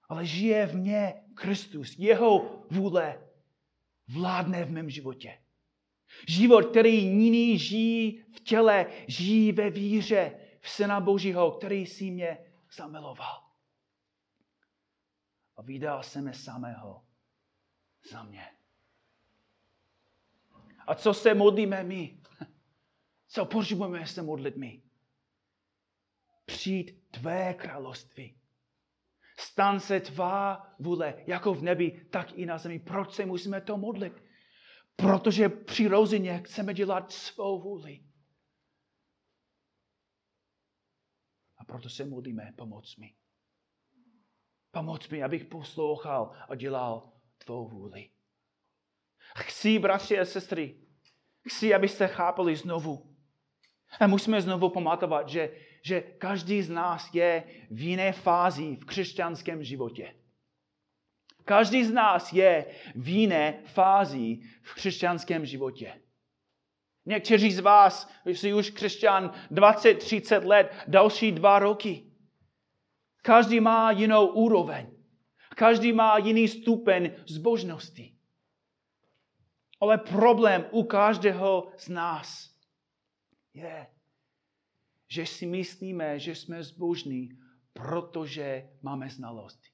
Ale 0.08 0.26
žije 0.26 0.66
v 0.66 0.74
mně 0.74 1.24
Kristus, 1.34 1.98
jeho 1.98 2.64
vůle 2.70 3.30
vládne 4.08 4.64
v 4.64 4.70
mém 4.70 4.90
životě. 4.90 5.44
Život, 6.28 6.70
který 6.70 7.04
jiný 7.04 7.58
žijí 7.58 8.22
v 8.22 8.40
těle, 8.40 8.86
žijí 9.08 9.52
ve 9.52 9.70
víře 9.70 10.43
v 10.64 10.70
Syna 10.70 11.00
Božího, 11.00 11.50
který 11.50 11.86
si 11.86 12.10
mě 12.10 12.52
zamiloval. 12.76 13.44
A 15.56 15.62
vydal 15.62 16.02
se 16.02 16.20
mě 16.20 16.34
samého 16.34 17.04
za 18.10 18.22
mě. 18.22 18.50
A 20.86 20.94
co 20.94 21.14
se 21.14 21.34
modlíme 21.34 21.84
my? 21.84 22.20
Co 23.26 23.44
potřebujeme 23.44 24.06
se 24.06 24.22
modlit 24.22 24.56
my? 24.56 24.82
Přijít 26.44 27.08
tvé 27.10 27.54
království. 27.54 28.40
Stan 29.38 29.80
se 29.80 30.00
tvá 30.00 30.66
vůle, 30.78 31.24
jako 31.26 31.54
v 31.54 31.62
nebi, 31.62 32.06
tak 32.10 32.32
i 32.32 32.46
na 32.46 32.58
zemi. 32.58 32.78
Proč 32.78 33.14
se 33.14 33.26
musíme 33.26 33.60
to 33.60 33.76
modlit? 33.76 34.22
Protože 34.96 35.48
přirozeně 35.48 36.42
chceme 36.44 36.74
dělat 36.74 37.12
svou 37.12 37.62
vůli. 37.62 38.13
Proto 41.66 41.88
se 41.88 42.04
modlíme, 42.04 42.52
pomoc 42.56 42.96
mi. 42.96 43.14
Pomoc 44.70 45.08
mi, 45.08 45.22
abych 45.22 45.44
poslouchal 45.44 46.36
a 46.48 46.54
dělal 46.54 47.12
tvou 47.38 47.68
vůli. 47.68 48.10
Chci, 49.38 49.78
bratři 49.78 50.18
a 50.18 50.24
sestry, 50.24 50.76
chci, 51.48 51.74
abyste 51.74 52.08
chápali 52.08 52.56
znovu. 52.56 53.16
A 54.00 54.06
musíme 54.06 54.42
znovu 54.42 54.70
pamatovat, 54.70 55.28
že, 55.28 55.50
že 55.82 56.00
každý 56.00 56.62
z 56.62 56.70
nás 56.70 57.14
je 57.14 57.44
v 57.70 57.80
jiné 57.80 58.12
fázi 58.12 58.76
v 58.76 58.84
křesťanském 58.84 59.64
životě. 59.64 60.14
Každý 61.44 61.84
z 61.84 61.92
nás 61.92 62.32
je 62.32 62.66
v 62.94 63.08
jiné 63.08 63.62
fázi 63.66 64.40
v 64.62 64.74
křesťanském 64.74 65.46
životě. 65.46 66.00
Někteří 67.06 67.52
z 67.52 67.58
vás 67.58 68.10
jsi 68.24 68.54
už 68.54 68.70
křesťan 68.70 69.32
20-30 69.50 70.46
let, 70.46 70.74
další 70.88 71.32
dva 71.32 71.58
roky. 71.58 72.10
Každý 73.22 73.60
má 73.60 73.90
jinou 73.90 74.26
úroveň. 74.26 74.90
Každý 75.56 75.92
má 75.92 76.18
jiný 76.18 76.48
stupeň 76.48 77.10
zbožnosti. 77.26 78.14
Ale 79.80 79.98
problém 79.98 80.64
u 80.70 80.82
každého 80.82 81.72
z 81.76 81.88
nás 81.88 82.54
je, 83.54 83.86
že 85.08 85.26
si 85.26 85.46
myslíme, 85.46 86.18
že 86.18 86.34
jsme 86.34 86.62
zbožní, 86.62 87.38
protože 87.72 88.68
máme 88.82 89.10
znalosti. 89.10 89.73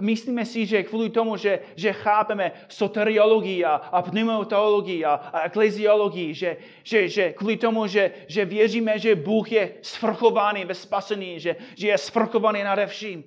Myslíme 0.00 0.46
si, 0.46 0.66
že 0.66 0.82
kvůli 0.82 1.10
tomu, 1.10 1.36
že, 1.36 1.60
že 1.76 1.92
chápeme 1.92 2.52
soteriologii 2.68 3.64
a, 3.64 3.74
a 3.74 4.02
pneumatologii 4.02 5.04
a, 5.04 5.14
a 5.14 5.40
ekleziologii, 5.40 6.34
že, 6.34 6.56
že, 6.82 7.08
že 7.08 7.32
kvůli 7.32 7.56
tomu, 7.56 7.86
že, 7.86 8.12
že 8.28 8.44
věříme, 8.44 8.98
že 8.98 9.14
Bůh 9.14 9.52
je 9.52 9.74
svrchovaný 9.82 10.64
ve 10.64 10.74
spasení, 10.74 11.40
že, 11.40 11.56
že 11.76 11.88
je 11.88 11.98
svrchovaný 11.98 12.62
nade 12.62 12.86
vším, 12.86 13.24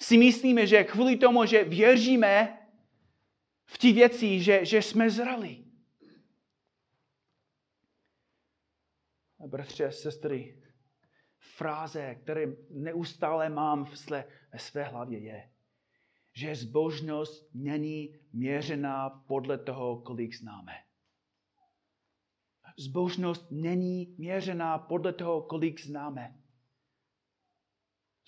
si 0.00 0.18
myslíme, 0.18 0.66
že 0.66 0.84
kvůli 0.84 1.16
tomu, 1.16 1.44
že 1.44 1.64
věříme 1.64 2.58
v 3.64 3.78
ty 3.78 3.92
věci, 3.92 4.40
že, 4.40 4.64
že 4.64 4.82
jsme 4.82 5.10
zrali. 5.10 5.64
Bratře, 9.46 9.92
sestry, 9.92 10.62
fráze, 11.38 12.14
které 12.14 12.46
neustále 12.70 13.48
mám 13.48 13.84
v 13.84 13.98
své, 13.98 14.24
ve 14.52 14.58
své 14.58 14.82
hlavě 14.82 15.18
je, 15.18 15.50
že 16.36 16.54
zbožnost 16.54 17.50
není 17.54 18.18
měřená 18.32 19.10
podle 19.10 19.58
toho, 19.58 20.00
kolik 20.00 20.34
známe. 20.34 20.72
Zbožnost 22.78 23.50
není 23.50 24.14
měřená 24.18 24.78
podle 24.78 25.12
toho, 25.12 25.42
kolik 25.42 25.80
známe. 25.80 26.36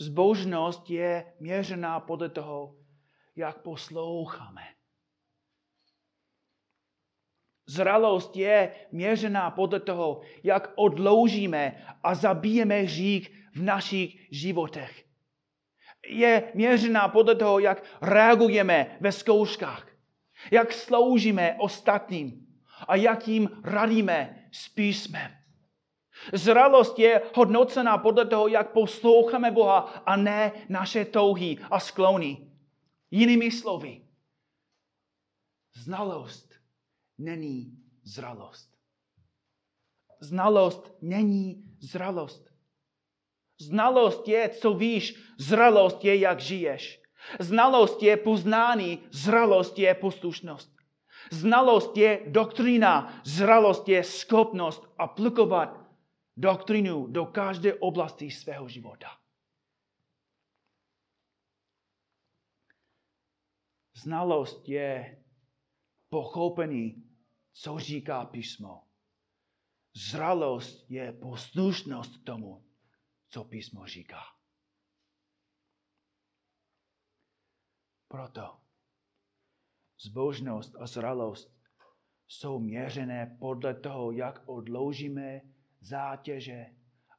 Zbožnost 0.01 0.91
je 0.91 1.35
měřená 1.41 2.01
podle 2.01 2.29
toho, 2.29 2.77
jak 3.37 3.63
posloucháme. 3.63 4.63
Zralost 7.67 8.37
je 8.37 8.87
měřená 8.93 9.51
podle 9.51 9.81
toho, 9.81 10.21
jak 10.43 10.73
odloužíme 10.77 11.87
a 12.03 12.15
zabijeme 12.15 12.87
řík 12.87 13.33
v 13.55 13.63
našich 13.63 14.29
životech. 14.31 15.08
Je 16.09 16.53
měřená 16.55 17.09
podle 17.09 17.35
toho, 17.35 17.59
jak 17.59 17.85
reagujeme 18.01 18.97
ve 19.01 19.13
zkouškách, 19.13 19.89
jak 20.51 20.73
sloužíme 20.73 21.57
ostatním 21.59 22.47
a 22.89 22.97
jak 22.97 23.29
jim 23.29 23.51
radíme 23.65 24.49
s 24.53 24.69
písmem. 24.69 25.39
Zralost 26.33 26.99
je 26.99 27.23
hodnocená 27.35 27.99
podle 27.99 28.27
toho, 28.27 28.49
jak 28.49 28.73
posloucháme 28.73 29.51
Boha 29.51 29.79
a 29.81 30.17
ne 30.17 30.53
naše 30.69 31.05
touhy 31.05 31.59
a 31.71 31.81
sklony. 31.81 32.51
Jinými 33.11 33.51
slovy, 33.51 34.03
znalost 35.75 36.55
není 37.19 37.79
zralost. 38.03 38.79
Znalost 40.21 40.93
není 41.01 41.65
zralost. 41.81 42.48
Znalost 43.61 44.29
je, 44.29 44.49
co 44.49 44.75
víš, 44.75 45.35
zralost 45.39 46.05
je, 46.05 46.17
jak 46.17 46.41
žiješ. 46.41 47.03
Znalost 47.41 48.03
je 48.03 48.17
poznání, 48.17 49.03
zralost 49.11 49.79
je 49.79 49.95
poslušnost. 49.95 50.79
Znalost 51.31 51.97
je 51.97 52.23
doktrína, 52.27 53.21
zralost 53.25 53.89
je 53.89 54.05
schopnost 54.05 54.87
aplikovat 54.99 55.79
doktrínu 56.37 57.07
do 57.07 57.27
každé 57.27 57.75
oblasti 57.75 58.31
svého 58.31 58.69
života. 58.69 59.19
Znalost 63.95 64.69
je 64.69 65.23
pochopení, 66.09 67.05
co 67.53 67.79
říká 67.79 68.25
písmo. 68.25 68.83
Zralost 69.95 70.91
je 70.91 71.13
poslušnost 71.13 72.25
tomu, 72.25 72.68
co 73.31 73.45
písmo 73.45 73.87
říká. 73.87 74.21
Proto 78.09 78.61
zbožnost 80.01 80.77
a 80.77 80.87
zralost 80.87 81.59
jsou 82.29 82.59
měřené 82.59 83.37
podle 83.41 83.75
toho, 83.75 84.13
jak 84.13 84.49
odloužíme 84.49 85.41
zátěže 85.81 86.67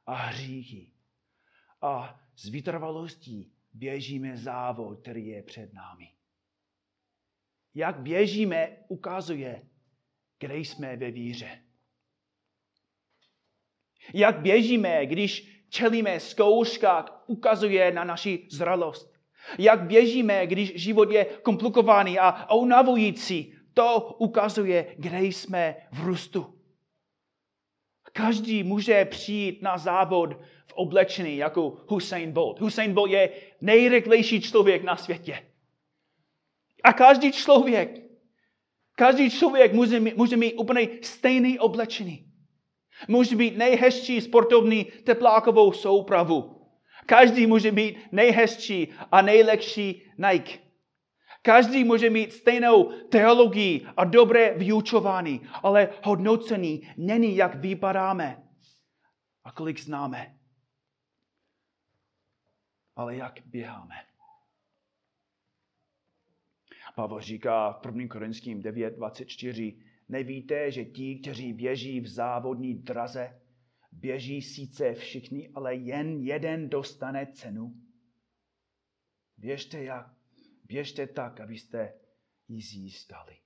a 0.06 0.14
hříchy. 0.14 0.92
A 1.82 2.20
s 2.36 2.48
vytrvalostí 2.48 3.52
běžíme 3.72 4.36
závod, 4.36 5.00
který 5.00 5.26
je 5.26 5.42
před 5.42 5.72
námi. 5.72 6.14
Jak 7.74 8.00
běžíme, 8.00 8.76
ukazuje, 8.88 9.68
kde 10.38 10.56
jsme 10.56 10.96
ve 10.96 11.10
víře. 11.10 11.64
Jak 14.14 14.40
běžíme, 14.40 15.06
když 15.06 15.59
čelíme 15.70 16.20
zkouškách, 16.20 17.24
ukazuje 17.26 17.92
na 17.92 18.04
naši 18.04 18.46
zralost. 18.50 19.12
Jak 19.58 19.82
běžíme, 19.82 20.46
když 20.46 20.72
život 20.74 21.10
je 21.10 21.24
komplikovaný 21.24 22.18
a 22.18 22.54
unavující, 22.54 23.54
to 23.74 24.16
ukazuje, 24.18 24.94
kde 24.98 25.22
jsme 25.22 25.76
v 25.92 26.04
růstu. 26.04 26.54
Každý 28.12 28.62
může 28.62 29.04
přijít 29.04 29.62
na 29.62 29.78
závod 29.78 30.30
v 30.66 30.72
oblečení 30.72 31.36
jako 31.36 31.76
Hussein 31.86 32.32
Bolt. 32.32 32.60
Hussein 32.60 32.94
Bolt 32.94 33.10
je 33.10 33.30
nejrychlejší 33.60 34.40
člověk 34.40 34.82
na 34.82 34.96
světě. 34.96 35.46
A 36.84 36.92
každý 36.92 37.32
člověk, 37.32 38.00
každý 38.96 39.30
člověk 39.30 39.72
může 39.72 40.00
mít, 40.00 40.16
může 40.16 40.36
mít 40.36 40.54
úplně 40.54 40.88
stejný 41.02 41.58
oblečení. 41.58 42.29
Může 43.08 43.36
být 43.36 43.56
nejhezčí 43.56 44.20
sportovní 44.20 44.84
teplákovou 44.84 45.72
soupravu. 45.72 46.66
Každý 47.06 47.46
může 47.46 47.72
být 47.72 48.12
nejhezčí 48.12 48.88
a 49.12 49.22
nejlepší 49.22 50.12
Nike. 50.18 50.58
Každý 51.42 51.84
může 51.84 52.10
mít 52.10 52.32
stejnou 52.32 52.84
teologii 53.08 53.86
a 53.96 54.04
dobré 54.04 54.54
vyučování, 54.54 55.40
ale 55.62 55.88
hodnocení 56.02 56.94
není, 56.96 57.36
jak 57.36 57.54
vypadáme 57.54 58.42
a 59.44 59.52
kolik 59.52 59.80
známe, 59.80 60.36
ale 62.96 63.16
jak 63.16 63.40
běháme. 63.46 63.94
Pavel 66.94 67.20
říká 67.20 67.72
v 67.72 67.86
1. 67.86 68.08
Korinským 68.08 68.62
9.24, 68.62 69.82
nevíte, 70.10 70.70
že 70.70 70.84
ti, 70.84 71.18
kteří 71.18 71.52
běží 71.52 72.00
v 72.00 72.08
závodní 72.08 72.74
draze, 72.74 73.42
běží 73.92 74.42
sice 74.42 74.94
všichni, 74.94 75.50
ale 75.54 75.74
jen 75.74 76.22
jeden 76.22 76.68
dostane 76.68 77.32
cenu. 77.32 77.74
Běžte 79.36 79.84
jak 79.84 80.20
Běžte 80.70 81.06
tak, 81.06 81.40
abyste 81.40 82.00
ji 82.48 82.62
získali. 82.62 83.42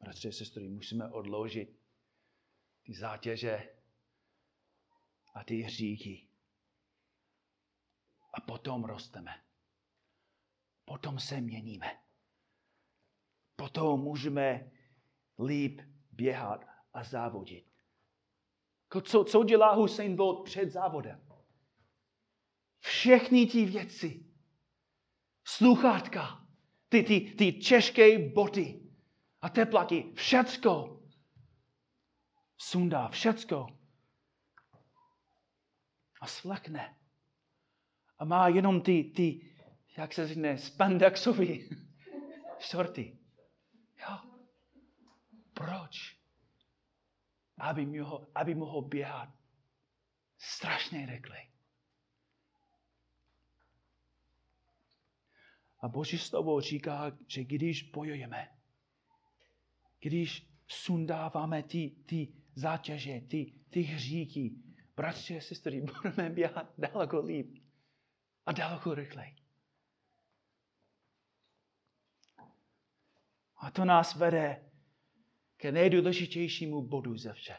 Bratře, 0.00 0.32
sestry, 0.32 0.68
musíme 0.68 1.08
odložit 1.12 1.80
ty 2.82 2.94
zátěže 2.94 3.76
a 5.34 5.44
ty 5.44 5.60
hříchy. 5.60 6.28
A 8.34 8.40
potom 8.40 8.84
rosteme. 8.84 9.44
Potom 10.84 11.18
se 11.18 11.40
měníme. 11.40 12.05
Potom 13.56 14.00
můžeme 14.00 14.70
líp 15.46 15.80
běhat 16.12 16.64
a 16.92 17.04
závodit. 17.04 17.66
Co, 19.02 19.24
co 19.24 19.44
dělá 19.44 19.74
Hussein 19.74 20.16
Bolt 20.16 20.44
před 20.44 20.70
závodem? 20.70 21.26
všechny 22.86 23.46
ty 23.46 23.64
věci. 23.64 24.24
Sluchátka, 25.44 26.46
ty, 26.88 27.02
ty, 27.02 27.20
ty 27.20 27.52
těžké 27.52 28.18
boty 28.28 28.80
a 29.40 29.48
teplaky, 29.48 30.12
všecko 30.14 31.02
sundá, 32.58 33.08
všecko 33.08 33.66
a 36.20 36.26
slekne. 36.26 36.96
A 38.18 38.24
má 38.24 38.48
jenom 38.48 38.80
ty, 38.80 39.04
ty 39.04 39.54
jak 39.96 40.12
se 40.12 40.28
říká, 40.28 40.56
spandexové 40.56 41.54
šorty. 42.58 43.15
Proč? 45.56 46.16
aby 47.58 47.86
mohl, 47.86 48.28
aby 48.34 48.54
mohl 48.54 48.82
běhat 48.82 49.28
strašně 50.38 51.06
rychle. 51.06 51.38
A 55.80 55.88
Boží 55.88 56.18
slovo 56.18 56.60
říká, 56.60 57.12
že 57.26 57.44
když 57.44 57.82
bojujeme, 57.82 58.58
když 60.00 60.50
sundáváme 60.68 61.62
ty, 61.62 61.96
ty 62.06 62.32
zátěže, 62.54 63.20
ty, 63.20 63.52
ty 63.70 63.82
hříky, 63.82 64.54
bratři 64.96 65.38
a 65.38 65.40
sestry, 65.40 65.80
budeme 66.02 66.30
běhat 66.30 66.72
daleko 66.78 67.20
líp 67.20 67.58
a 68.46 68.52
daleko 68.52 68.94
rychleji. 68.94 69.36
A 73.56 73.70
to 73.70 73.84
nás 73.84 74.14
vede 74.14 74.65
ke 75.56 75.72
nejdůležitějšímu 75.72 76.82
bodu 76.82 77.16
ze 77.16 77.32
vše. 77.32 77.56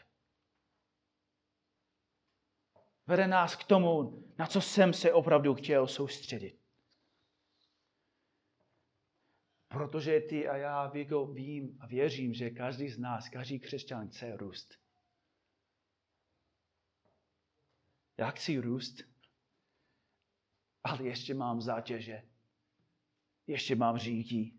Vede 3.06 3.26
nás 3.26 3.56
k 3.56 3.64
tomu, 3.64 4.24
na 4.38 4.46
co 4.46 4.60
jsem 4.60 4.92
se 4.92 5.12
opravdu 5.12 5.54
chtěl 5.54 5.86
soustředit. 5.86 6.58
Protože 9.68 10.20
ty 10.20 10.48
a 10.48 10.56
já 10.56 10.86
vím 11.32 11.78
a 11.80 11.86
věřím, 11.86 12.34
že 12.34 12.50
každý 12.50 12.88
z 12.88 12.98
nás, 12.98 13.28
každý 13.28 13.60
křesťan 13.60 14.08
chce 14.08 14.36
růst. 14.36 14.78
Já 18.16 18.30
chci 18.30 18.58
růst, 18.58 19.02
ale 20.84 21.04
ještě 21.04 21.34
mám 21.34 21.60
zátěže. 21.60 22.22
Ještě 23.46 23.76
mám 23.76 23.98
řídí. 23.98 24.57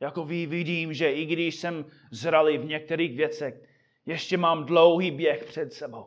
Jako 0.00 0.24
ví, 0.24 0.46
vidím, 0.46 0.92
že 0.92 1.12
i 1.12 1.26
když 1.26 1.56
jsem 1.56 1.84
zralý 2.10 2.58
v 2.58 2.64
některých 2.64 3.16
věcech, 3.16 3.62
ještě 4.06 4.36
mám 4.36 4.64
dlouhý 4.64 5.10
běh 5.10 5.44
před 5.44 5.72
sebou. 5.72 6.06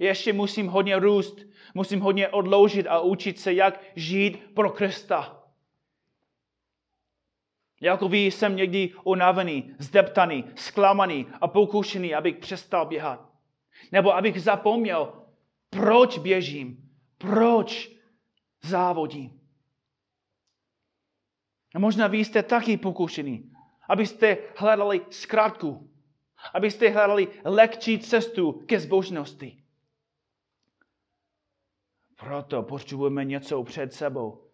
Ještě 0.00 0.32
musím 0.32 0.66
hodně 0.66 0.98
růst, 0.98 1.40
musím 1.74 2.00
hodně 2.00 2.28
odloužit 2.28 2.86
a 2.86 3.00
učit 3.00 3.40
se, 3.40 3.52
jak 3.52 3.84
žít 3.96 4.54
pro 4.54 4.70
Krista. 4.70 5.44
Jako 7.80 8.08
ví, 8.08 8.30
jsem 8.30 8.56
někdy 8.56 8.92
unavený, 9.04 9.74
zdeptaný, 9.78 10.44
zklamaný 10.56 11.26
a 11.40 11.48
pokušený, 11.48 12.14
abych 12.14 12.36
přestal 12.36 12.86
běhat. 12.86 13.30
Nebo 13.92 14.16
abych 14.16 14.42
zapomněl, 14.42 15.12
proč 15.70 16.18
běžím, 16.18 16.90
proč 17.18 17.90
závodím. 18.62 19.43
A 21.74 21.78
možná 21.78 22.06
vy 22.06 22.18
jste 22.18 22.42
taky 22.42 22.76
pokušení, 22.76 23.52
abyste 23.88 24.36
hledali 24.56 25.06
zkrátku, 25.10 25.90
abyste 26.54 26.88
hledali 26.88 27.28
lehčí 27.44 27.98
cestu 27.98 28.52
ke 28.52 28.80
zbožnosti. 28.80 29.64
Proto 32.16 32.62
potřebujeme 32.62 33.24
něco 33.24 33.64
před 33.64 33.92
sebou, 33.92 34.50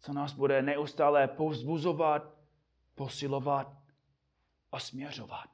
co 0.00 0.12
nás 0.12 0.32
bude 0.32 0.62
neustále 0.62 1.28
povzbuzovat, 1.28 2.34
posilovat 2.94 3.76
a 4.72 4.80
směřovat. 4.80 5.46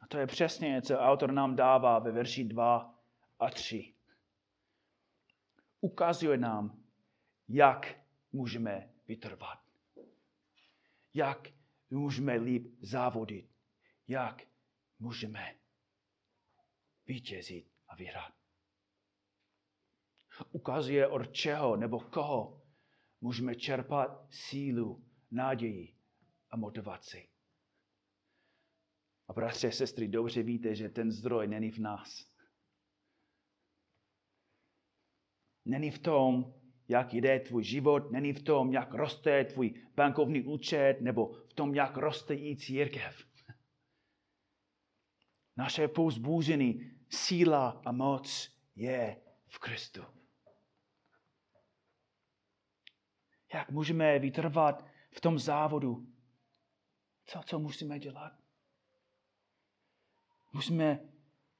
A 0.00 0.06
to 0.06 0.18
je 0.18 0.26
přesně, 0.26 0.82
co 0.82 0.98
autor 0.98 1.32
nám 1.32 1.56
dává 1.56 1.98
ve 1.98 2.12
verši 2.12 2.44
2 2.44 2.94
a 3.38 3.50
3 3.50 3.93
ukazuje 5.84 6.36
nám, 6.36 6.82
jak 7.48 7.96
můžeme 8.32 8.94
vytrvat. 9.06 9.58
Jak 11.14 11.48
můžeme 11.90 12.36
líp 12.36 12.76
závodit. 12.80 13.50
Jak 14.08 14.42
můžeme 14.98 15.54
vítězit 17.06 17.70
a 17.88 17.96
vyhrát. 17.96 18.32
Ukazuje, 20.50 21.08
od 21.08 21.32
čeho 21.32 21.76
nebo 21.76 22.00
koho 22.00 22.62
můžeme 23.20 23.54
čerpat 23.54 24.26
sílu, 24.30 25.04
naději 25.30 25.96
a 26.50 26.56
motivaci. 26.56 27.28
A 29.28 29.32
bratři 29.32 29.66
a 29.66 29.70
sestry, 29.70 30.08
dobře 30.08 30.42
víte, 30.42 30.74
že 30.74 30.88
ten 30.88 31.12
zdroj 31.12 31.48
není 31.48 31.70
v 31.70 31.78
nás. 31.78 32.33
Není 35.64 35.90
v 35.90 35.98
tom, 35.98 36.54
jak 36.88 37.14
jde 37.14 37.40
tvůj 37.40 37.64
život, 37.64 38.10
není 38.10 38.32
v 38.32 38.42
tom, 38.42 38.72
jak 38.72 38.94
roste 38.94 39.44
tvůj 39.44 39.74
bankovní 39.94 40.42
účet, 40.42 41.00
nebo 41.00 41.26
v 41.48 41.54
tom, 41.54 41.74
jak 41.74 41.96
roste 41.96 42.34
i 42.34 42.56
církev. 42.56 43.26
Naše 45.56 45.88
pouzbuzení, 45.88 46.90
síla 47.08 47.82
a 47.84 47.92
moc 47.92 48.50
je 48.76 49.22
v 49.46 49.58
Kristu. 49.58 50.02
Jak 53.54 53.70
můžeme 53.70 54.18
vytrvat 54.18 54.86
v 55.10 55.20
tom 55.20 55.38
závodu? 55.38 56.06
Co, 57.26 57.40
co 57.46 57.58
musíme 57.58 57.98
dělat? 57.98 58.32
Musíme 60.52 61.00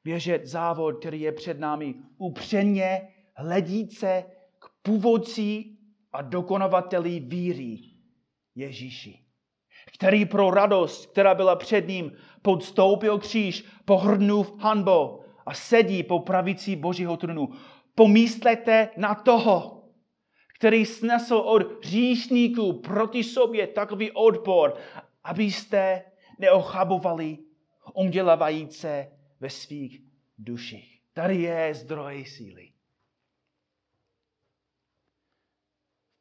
běžet 0.05 0.47
závod, 0.47 0.99
který 0.99 1.21
je 1.21 1.33
před 1.33 1.59
námi 1.59 1.95
upřeně 2.19 3.14
hledíce 3.35 4.25
k 4.59 4.67
původci 4.83 5.65
a 6.13 6.23
dokonavateli 6.23 7.21
víry 7.21 7.79
Ježíši, 8.55 9.19
který 9.95 10.25
pro 10.27 10.51
radost, 10.51 11.07
která 11.07 11.35
byla 11.35 11.57
před 11.57 11.89
ním, 11.89 12.13
podstoupil 12.43 13.19
kříž, 13.19 13.65
pohrnul 13.85 14.47
hanbou 14.59 15.25
a 15.47 15.55
sedí 15.55 16.03
po 16.03 16.21
pravici 16.21 16.77
Božího 16.77 17.17
trůnu. 17.17 17.49
Pomyslete 17.95 18.89
na 18.97 19.15
toho, 19.15 19.85
který 20.59 20.87
snesl 20.87 21.35
od 21.35 21.85
říšníků 21.85 22.73
proti 22.73 23.25
sobě 23.25 23.67
takový 23.67 24.13
odpor, 24.13 24.75
abyste 25.25 26.03
neochabovali 26.39 27.39
umdělavajíce 27.95 29.11
ve 29.41 29.51
svých 29.51 30.01
duších. 30.39 31.01
Tady 31.13 31.37
je 31.37 31.75
zdroj 31.75 32.25
síly. 32.25 32.74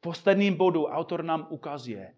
Posledním 0.04 0.54
bodu 0.54 0.86
autor 0.86 1.24
nám 1.24 1.46
ukazuje 1.50 2.14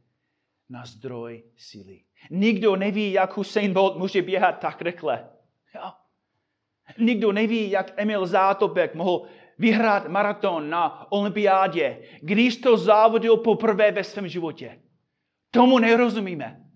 na 0.69 0.87
zdroj 0.87 1.45
síly. 1.57 2.05
Nikdo 2.31 2.77
neví, 2.77 3.13
jak 3.13 3.37
Hussein 3.37 3.73
Bolt 3.73 3.99
může 3.99 4.23
běhat 4.23 4.59
tak 4.59 4.83
rychle. 4.83 5.31
Jo? 5.75 5.93
Nikdo 6.99 7.33
neví, 7.33 7.71
jak 7.71 7.93
Emil 7.97 8.27
Zátopek 8.27 8.95
mohl 8.95 9.29
vyhrát 9.59 10.09
maraton 10.09 10.71
na 10.71 11.13
olympiádě, 11.13 12.03
když 12.23 12.57
to 12.57 12.77
závodil 12.77 13.37
poprvé 13.37 13.93
ve 13.93 14.05
svém 14.05 14.29
životě. 14.29 14.83
Tomu 15.51 15.79
nerozumíme. 15.79 16.71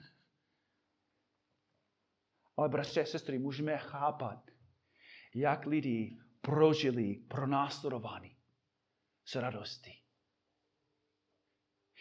Ale 2.57 2.69
bratři 2.69 3.01
a 3.01 3.05
sestry, 3.05 3.39
můžeme 3.39 3.79
chápat, 3.79 4.51
jak 5.35 5.67
lidi 5.67 6.19
prožili 6.41 7.15
pronásledování 7.29 8.37
s 9.25 9.35
radostí 9.35 10.00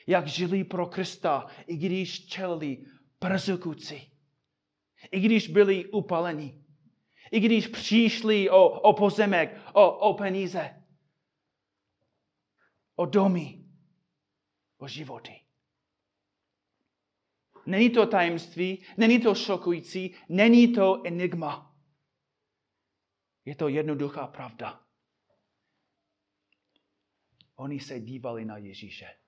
jak 0.09 0.27
žili 0.27 0.63
pro 0.63 0.85
Krista, 0.85 1.47
i 1.67 1.77
když 1.77 2.25
čelili 2.25 2.85
persekuci, 3.19 4.11
i 5.11 5.19
když 5.19 5.47
byli 5.47 5.85
upaleni, 5.85 6.65
i 7.31 7.39
když 7.39 7.67
přišli 7.67 8.49
o, 8.49 8.69
o 8.69 8.93
pozemek, 8.93 9.61
o, 9.73 10.09
o 10.09 10.13
peníze, 10.13 10.83
o 12.95 13.05
domy, 13.05 13.65
o 14.77 14.87
životy. 14.87 15.41
Není 17.65 17.89
to 17.89 18.07
tajemství, 18.07 18.85
není 18.97 19.19
to 19.19 19.35
šokující, 19.35 20.15
není 20.29 20.73
to 20.73 21.01
enigma. 21.05 21.75
Je 23.45 23.55
to 23.55 23.67
jednoduchá 23.67 24.27
pravda. 24.27 24.81
Oni 27.55 27.79
se 27.79 27.99
dívali 27.99 28.45
na 28.45 28.57
Ježíše. 28.57 29.19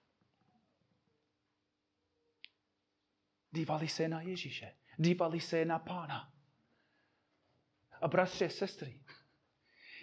Dívali 3.51 3.87
se 3.87 4.07
na 4.07 4.21
Ježíše. 4.21 4.77
Dívali 4.97 5.39
se 5.39 5.65
na 5.65 5.79
Pána. 5.79 6.33
A 8.01 8.07
bratři 8.07 8.45
a 8.45 8.49
sestry, 8.49 9.01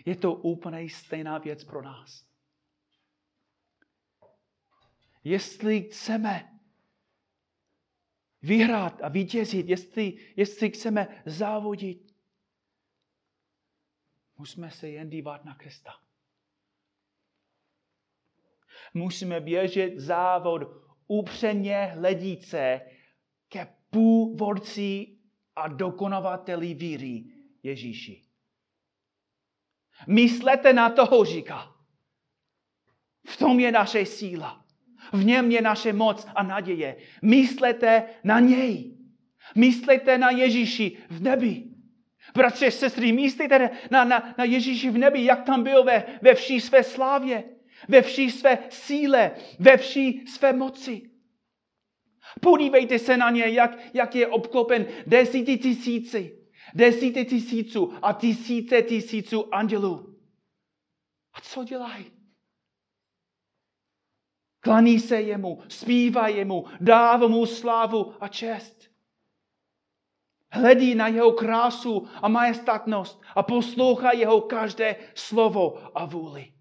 je 0.07 0.17
to 0.17 0.35
úplně 0.35 0.91
stejná 0.91 1.39
věc 1.39 1.65
pro 1.65 1.83
nás. 1.83 2.29
Jestli 5.25 5.83
chceme 5.83 6.61
vyhrát 8.43 9.03
a 9.03 9.09
vítězit, 9.09 9.69
jestli, 9.69 10.35
jestli 10.37 10.71
chceme 10.71 11.23
závodit, 11.27 12.15
musíme 14.37 14.71
se 14.71 14.89
jen 14.89 15.11
dívat 15.11 15.45
na 15.45 15.55
Krista. 15.55 16.03
Musíme 18.95 19.41
běžet 19.41 19.99
závod 19.99 20.63
upřeně 21.07 21.85
hledíce 21.85 22.81
ke 23.49 23.67
původci 23.91 25.07
a 25.57 25.69
dokonavateli 25.69 26.75
víry 26.75 27.25
Ježíši. 27.63 28.23
Myslete 30.07 30.73
na 30.73 30.91
toho, 30.91 31.25
říká. 31.25 31.75
V 33.27 33.37
tom 33.37 33.61
je 33.61 33.73
naše 33.73 34.07
síla. 34.07 34.65
V 35.13 35.25
něm 35.25 35.51
je 35.51 35.63
naše 35.63 35.93
moc 35.93 36.27
a 36.35 36.43
naděje. 36.43 36.97
Myslete 37.23 38.05
na 38.25 38.41
něj. 38.41 38.99
Myslete 39.55 40.19
na 40.19 40.31
Ježíši 40.31 40.99
v 41.11 41.23
nebi. 41.23 41.65
Bratře, 42.35 42.71
sestry, 42.71 43.13
myslíte 43.13 43.71
na, 43.91 44.05
na, 44.05 44.35
na 44.39 44.45
Ježíši 44.45 44.91
v 44.91 44.99
nebi, 44.99 45.25
jak 45.25 45.45
tam 45.45 45.63
byl 45.63 45.85
ve, 45.85 46.05
ve 46.23 46.35
vší 46.35 46.61
své 46.61 46.85
slávě, 46.85 47.45
ve 47.89 48.03
vší 48.03 48.31
své 48.31 48.59
síle, 48.71 49.31
ve 49.59 49.77
vší 49.77 50.27
své 50.27 50.53
moci. 50.53 51.11
Podívejte 52.41 52.99
se 52.99 53.17
na 53.17 53.31
ně, 53.31 53.47
jak, 53.47 53.95
jak 53.95 54.15
je 54.15 54.27
obklopen 54.27 54.87
desíti 55.07 55.59
tisíci, 55.59 56.39
desíti 56.75 57.25
tisíců 57.25 57.93
a 58.03 58.13
tisíce 58.13 58.83
tisíců 58.83 59.55
andělů. 59.55 60.19
A 61.33 61.41
co 61.41 61.65
dělají? 61.65 62.19
Klaní 64.61 65.01
se 65.01 65.21
jemu, 65.21 65.63
zpívá 65.69 66.29
jemu, 66.29 66.65
dává 66.81 67.29
mu 67.29 67.47
slávu 67.47 68.15
a 68.21 68.29
čest. 68.29 68.91
Hledí 70.51 70.95
na 70.95 71.09
jeho 71.09 71.33
krásu 71.33 72.09
a 72.15 72.29
majestatnost 72.29 73.23
a 73.35 73.43
poslouchá 73.43 74.13
jeho 74.13 74.41
každé 74.41 74.97
slovo 75.15 75.99
a 75.99 76.05
vůli. 76.05 76.53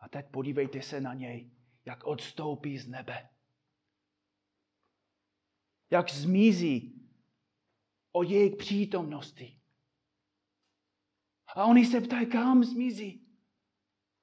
A 0.00 0.08
teď 0.08 0.26
podívejte 0.30 0.82
se 0.82 1.00
na 1.00 1.14
něj, 1.14 1.50
jak 1.84 2.04
odstoupí 2.04 2.78
z 2.78 2.88
nebe. 2.88 3.28
Jak 5.90 6.10
zmizí 6.10 7.08
o 8.12 8.22
jejich 8.22 8.56
přítomnosti. 8.56 9.60
A 11.46 11.64
oni 11.64 11.86
se 11.86 12.00
ptají, 12.00 12.30
kam 12.30 12.64
zmizí? 12.64 13.26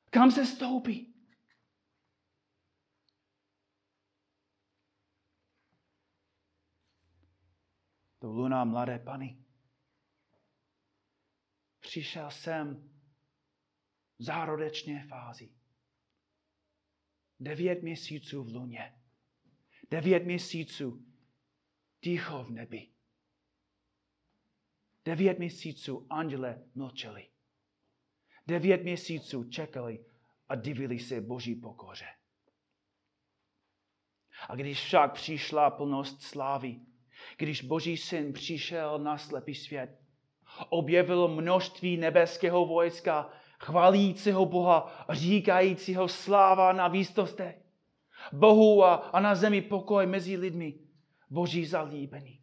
Kam 0.10 0.32
se 0.32 0.46
stoupí? 0.46 1.14
To 8.20 8.28
luna 8.28 8.64
mladé 8.66 9.00
pany. 9.00 9.46
Přišel 11.80 12.32
jsem 12.32 12.90
v 14.20 14.24
zárodečné 14.24 15.08
fázi. 15.08 15.57
Devět 17.40 17.84
měsíců 17.84 18.44
v 18.44 18.56
luně. 18.56 18.94
Devět 19.92 20.26
měsíců 20.26 21.06
ticho 22.00 22.44
v 22.44 22.52
nebi. 22.52 22.88
Devět 25.06 25.40
měsíců 25.40 26.08
anděle 26.10 26.64
mlčeli. 26.76 27.30
Devět 28.48 28.84
měsíců 28.84 29.44
čekali 29.44 30.06
a 30.50 30.56
divili 30.56 31.00
se 31.00 31.22
Boží 31.22 31.56
pokoře. 31.56 32.06
A 34.48 34.56
když 34.56 34.82
však 34.82 35.14
přišla 35.14 35.70
plnost 35.70 36.22
slávy, 36.22 36.80
když 37.38 37.62
Boží 37.62 37.98
syn 37.98 38.34
přišel 38.34 39.00
na 39.00 39.18
slepý 39.18 39.56
svět, 39.56 40.00
objevil 40.70 41.28
množství 41.28 41.98
nebeského 41.98 42.66
vojska, 42.66 43.34
chvalícího 43.60 44.46
Boha 44.46 45.06
a 45.08 45.14
říkajícího 45.14 46.08
sláva 46.08 46.74
na 46.74 46.88
výstostech. 46.88 47.64
Bohu 48.34 48.84
a, 48.84 48.96
a 48.96 49.20
na 49.20 49.36
zemi 49.36 49.62
pokoj 49.62 50.06
mezi 50.06 50.38
lidmi, 50.38 50.80
Boží 51.30 51.66
zalíbený. 51.66 52.42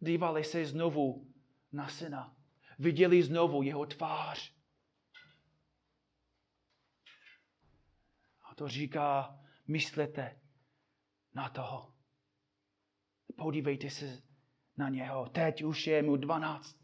Dívali 0.00 0.44
se 0.44 0.66
znovu 0.66 1.26
na 1.72 1.88
syna 1.88 2.34
viděli 2.78 3.22
znovu 3.22 3.62
jeho 3.62 3.86
tvář. 3.86 4.54
A 8.50 8.54
to 8.54 8.68
říká, 8.68 9.40
myslete 9.68 10.40
na 11.34 11.48
toho. 11.48 11.94
Podívejte 13.36 13.90
se 13.90 14.22
na 14.76 14.88
něho. 14.88 15.28
Teď 15.28 15.62
už 15.62 15.86
je 15.86 16.02
mu 16.02 16.16
12. 16.16 16.83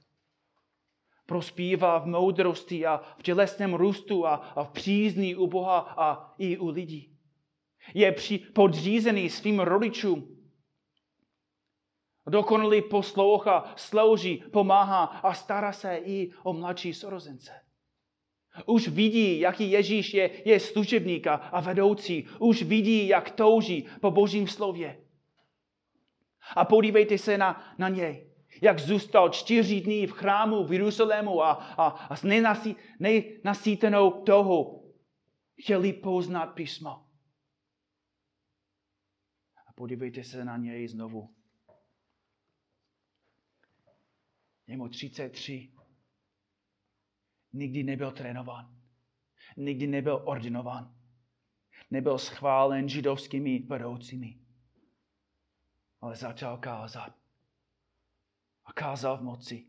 Prospívá 1.30 1.98
v 1.98 2.06
moudrosti 2.06 2.86
a 2.86 3.00
v 3.18 3.22
tělesném 3.22 3.74
růstu 3.74 4.26
a, 4.26 4.52
v 4.64 4.70
přízní 4.70 5.36
u 5.36 5.46
Boha 5.46 5.78
a 5.78 6.34
i 6.38 6.58
u 6.58 6.68
lidí. 6.68 7.14
Je 7.94 8.12
při, 8.12 8.38
podřízený 8.38 9.30
svým 9.30 9.60
rodičům 9.60 10.36
Dokonalý 12.26 12.82
poslouchá, 12.82 13.72
slouží, 13.76 14.42
pomáhá 14.52 15.04
a 15.04 15.34
stará 15.34 15.72
se 15.72 15.96
i 15.96 16.30
o 16.42 16.52
mladší 16.52 16.94
sorozence. 16.94 17.52
Už 18.66 18.88
vidí, 18.88 19.40
jaký 19.40 19.70
Ježíš 19.70 20.14
je, 20.14 20.30
je 20.44 20.60
služebníka 20.60 21.34
a 21.34 21.60
vedoucí. 21.60 22.28
Už 22.38 22.62
vidí, 22.62 23.08
jak 23.08 23.30
touží 23.30 23.88
po 24.00 24.10
božím 24.10 24.48
slově. 24.48 25.00
A 26.56 26.64
podívejte 26.64 27.18
se 27.18 27.38
na, 27.38 27.74
na 27.78 27.88
něj. 27.88 28.29
Jak 28.62 28.78
zůstal 28.78 29.28
čtyři 29.28 29.80
dní 29.80 30.06
v 30.06 30.12
chrámu 30.12 30.64
v 30.64 30.72
Jeruzalému 30.72 31.42
a, 31.42 31.52
a, 31.52 31.86
a 31.86 32.16
s 32.16 32.22
nenasí, 32.22 32.76
nenasítenou 32.98 34.22
toho 34.24 34.84
chtěli 35.60 35.92
poznat 35.92 36.46
písmo. 36.46 36.90
A 39.66 39.72
podívejte 39.74 40.24
se 40.24 40.44
na 40.44 40.56
něj 40.56 40.88
znovu. 40.88 41.34
Je 44.66 44.76
mu 44.76 44.88
33. 44.88 45.72
Nikdy 47.52 47.82
nebyl 47.82 48.12
trénován. 48.12 48.80
Nikdy 49.56 49.86
nebyl 49.86 50.22
ordinován. 50.24 50.94
Nebyl 51.90 52.18
schválen 52.18 52.88
židovskými 52.88 53.58
vedoucími. 53.58 54.40
Ale 56.00 56.16
začal 56.16 56.58
kázat. 56.58 57.19
A 58.70 58.72
kázal 58.72 59.18
v 59.18 59.22
moci. 59.22 59.66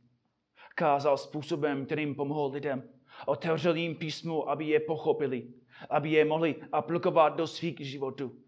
Kázal 0.75 1.17
způsobem, 1.17 1.85
kterým 1.85 2.15
pomohl 2.15 2.53
lidem. 2.53 2.89
Otevřel 3.25 3.75
jim 3.75 3.95
písmu, 3.95 4.49
aby 4.49 4.65
je 4.65 4.79
pochopili. 4.79 5.53
Aby 5.89 6.11
je 6.11 6.25
mohli 6.25 6.55
aplikovat 6.71 7.29
do 7.29 7.47
svých 7.47 7.79
životů. 7.79 8.43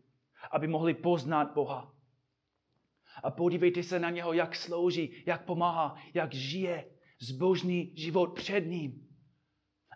Aby 0.51 0.67
mohli 0.67 0.93
poznat 0.93 1.53
Boha. 1.53 1.93
A 3.23 3.31
podívejte 3.31 3.83
se 3.83 3.99
na 3.99 4.09
něho, 4.09 4.33
jak 4.33 4.55
slouží, 4.55 5.23
jak 5.25 5.45
pomáhá, 5.45 5.95
jak 6.13 6.33
žije 6.33 6.85
zbožný 7.19 7.93
život 7.95 8.33
před 8.33 8.59
ním. 8.59 9.07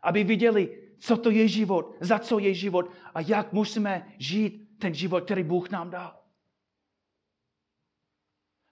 Aby 0.04 0.24
viděli, 0.24 0.94
co 1.00 1.18
to 1.18 1.30
je 1.30 1.48
život, 1.48 1.96
za 2.00 2.20
co 2.20 2.40
je 2.40 2.54
život 2.54 2.92
a 3.14 3.22
jak 3.22 3.54
musíme 3.54 4.14
žít 4.18 4.80
ten 4.80 4.94
život, 4.94 5.24
který 5.24 5.44
Bůh 5.44 5.70
nám 5.70 5.90
dá. 5.90 6.22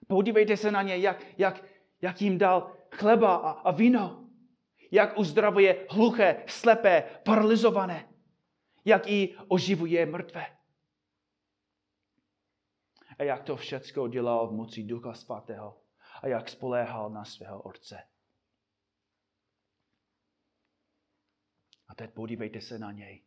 Podívejte 0.06 0.56
se 0.56 0.70
na 0.70 0.82
ně, 0.82 0.96
jak, 0.96 1.26
jak, 1.38 1.75
jak 2.02 2.22
jim 2.22 2.38
dal 2.38 2.76
chleba 2.90 3.36
a, 3.36 3.50
a 3.50 3.70
víno. 3.70 4.30
Jak 4.90 5.18
uzdravuje 5.18 5.86
hluché, 5.90 6.44
slepé, 6.48 7.20
paralizované. 7.24 8.12
Jak 8.84 9.06
i 9.06 9.36
oživuje 9.48 10.06
mrtvé. 10.06 10.56
A 13.18 13.22
jak 13.22 13.44
to 13.44 13.56
všecko 13.56 14.08
dělal 14.08 14.48
v 14.48 14.52
moci 14.52 14.82
Ducha 14.82 15.14
Svatého. 15.14 15.82
A 16.22 16.26
jak 16.26 16.48
spoléhal 16.48 17.10
na 17.10 17.24
svého 17.24 17.62
Otce. 17.62 18.08
A 21.88 21.94
teď 21.94 22.10
podívejte 22.10 22.60
se 22.60 22.78
na 22.78 22.92
něj. 22.92 23.24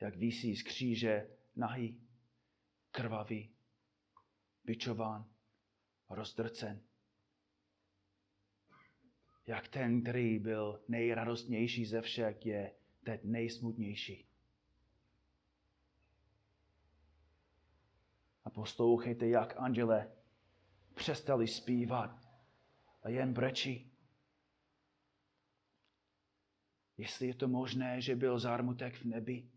Jak 0.00 0.16
visí 0.16 0.56
z 0.56 0.62
kříže 0.62 1.30
nahý, 1.56 2.08
krvavý, 2.90 3.54
bičován, 4.64 5.31
rozdrcen. 6.14 6.82
Jak 9.46 9.68
ten, 9.68 10.02
který 10.02 10.38
byl 10.38 10.82
nejradostnější 10.88 11.86
ze 11.86 12.00
všech, 12.00 12.46
je 12.46 12.74
teď 13.04 13.24
nejsmutnější. 13.24 14.28
A 18.44 18.50
poslouchejte, 18.50 19.28
jak 19.28 19.54
anděle 19.56 20.12
přestali 20.94 21.48
zpívat 21.48 22.28
a 23.02 23.08
jen 23.08 23.32
brečí. 23.32 23.92
Jestli 26.96 27.26
je 27.26 27.34
to 27.34 27.48
možné, 27.48 28.00
že 28.00 28.16
byl 28.16 28.38
zármutek 28.38 28.94
v 28.94 29.04
nebi, 29.04 29.50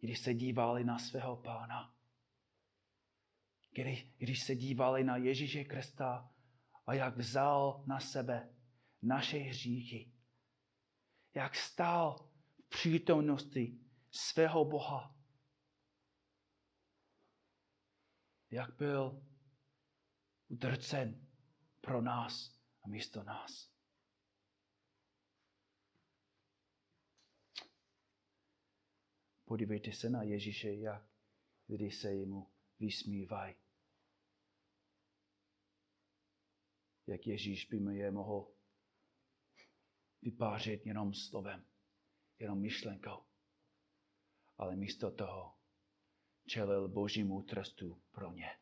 když 0.00 0.18
se 0.18 0.34
dívali 0.34 0.84
na 0.84 0.98
svého 0.98 1.36
pána. 1.36 1.99
Když, 3.82 4.14
když 4.18 4.42
se 4.42 4.56
dívali 4.56 5.04
na 5.04 5.16
Ježíše 5.16 5.64
Krista 5.64 6.30
a 6.86 6.94
jak 6.94 7.16
vzal 7.16 7.84
na 7.86 8.00
sebe 8.00 8.54
naše 9.02 9.38
hříchy. 9.38 10.12
Jak 11.34 11.56
stál 11.56 12.30
v 12.64 12.68
přítomnosti 12.68 13.78
svého 14.10 14.64
Boha 14.64 15.20
jak 18.50 18.76
byl 18.76 19.26
udrcen 20.48 21.26
pro 21.80 22.02
nás 22.02 22.60
a 22.82 22.88
místo 22.88 23.22
nás. 23.22 23.70
Podívejte 29.44 29.92
se 29.92 30.10
na 30.10 30.22
Ježíše, 30.22 30.74
jak 30.74 31.10
kdy 31.66 31.90
se 31.90 32.14
jemu 32.14 32.52
vysmívají. 32.78 33.54
Jak 37.10 37.26
Ježíš 37.26 37.64
by 37.64 37.80
mi 37.80 37.96
je 37.96 38.10
mohl 38.10 38.52
vypářit 40.22 40.86
jenom 40.86 41.14
slovem, 41.14 41.64
jenom 42.38 42.60
myšlenkou. 42.60 43.24
Ale 44.58 44.76
místo 44.76 45.10
toho 45.10 45.54
čelil 46.46 46.88
božímu 46.88 47.42
trestu 47.42 48.02
pro 48.10 48.32
ně. 48.32 48.58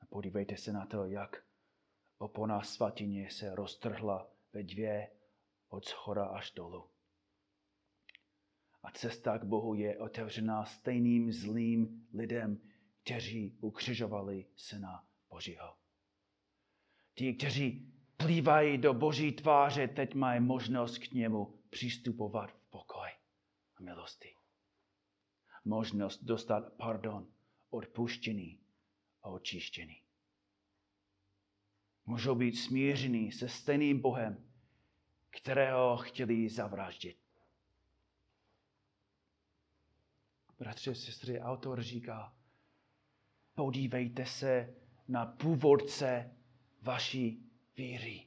A 0.00 0.06
podívejte 0.08 0.56
se 0.56 0.72
na 0.72 0.86
to, 0.86 1.04
jak 1.04 1.46
opona 2.18 2.62
svatyně 2.62 3.30
se 3.30 3.54
roztrhla 3.54 4.30
ve 4.52 4.62
dvě 4.62 5.10
od 5.68 5.84
schora 5.84 6.26
až 6.26 6.50
dolů. 6.50 6.90
A 8.82 8.90
cesta 8.90 9.38
k 9.38 9.44
Bohu 9.44 9.74
je 9.74 9.98
otevřená 9.98 10.64
stejným 10.64 11.32
zlým 11.32 12.08
lidem, 12.12 12.67
kteří 13.08 13.58
ukřižovali 13.60 14.46
Syna 14.56 15.08
Božího. 15.30 15.76
Ti, 17.14 17.34
kteří 17.34 17.92
plývají 18.16 18.78
do 18.78 18.94
Boží 18.94 19.32
tváře, 19.32 19.88
teď 19.88 20.14
mají 20.14 20.40
možnost 20.40 20.98
k 20.98 21.12
němu 21.12 21.62
přistupovat 21.70 22.50
v 22.50 22.70
pokoj 22.70 23.08
a 23.76 23.82
milosti. 23.82 24.34
Možnost 25.64 26.24
dostat 26.24 26.72
pardon, 26.76 27.32
odpuštění 27.70 28.60
a 29.22 29.28
očištění. 29.28 30.02
Můžou 32.06 32.34
být 32.34 32.56
smíření 32.56 33.32
se 33.32 33.48
stejným 33.48 34.00
Bohem, 34.00 34.50
kterého 35.30 35.96
chtěli 35.96 36.48
zavraždit. 36.48 37.18
Bratři, 40.58 40.94
sestry, 40.94 41.40
autor 41.40 41.82
říká, 41.82 42.37
podívejte 43.58 44.26
se 44.26 44.74
na 45.08 45.26
původce 45.26 46.30
vaší 46.82 47.42
víry. 47.76 48.20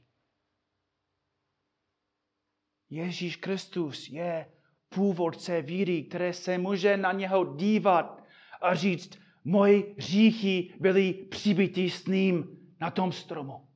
Ježíš 2.90 3.36
Kristus 3.36 4.10
je 4.10 4.52
původce 4.90 5.62
víry, 5.62 6.04
které 6.04 6.34
se 6.34 6.58
může 6.58 6.98
na 6.98 7.12
něho 7.12 7.56
dívat 7.56 8.24
a 8.62 8.76
říct, 8.76 9.20
moje 9.44 9.84
hříchy 9.98 10.74
byly 10.80 11.14
přibity 11.14 11.90
s 11.90 12.06
ním 12.06 12.60
na 12.82 12.92
tom 12.92 13.12
stromu. 13.12 13.68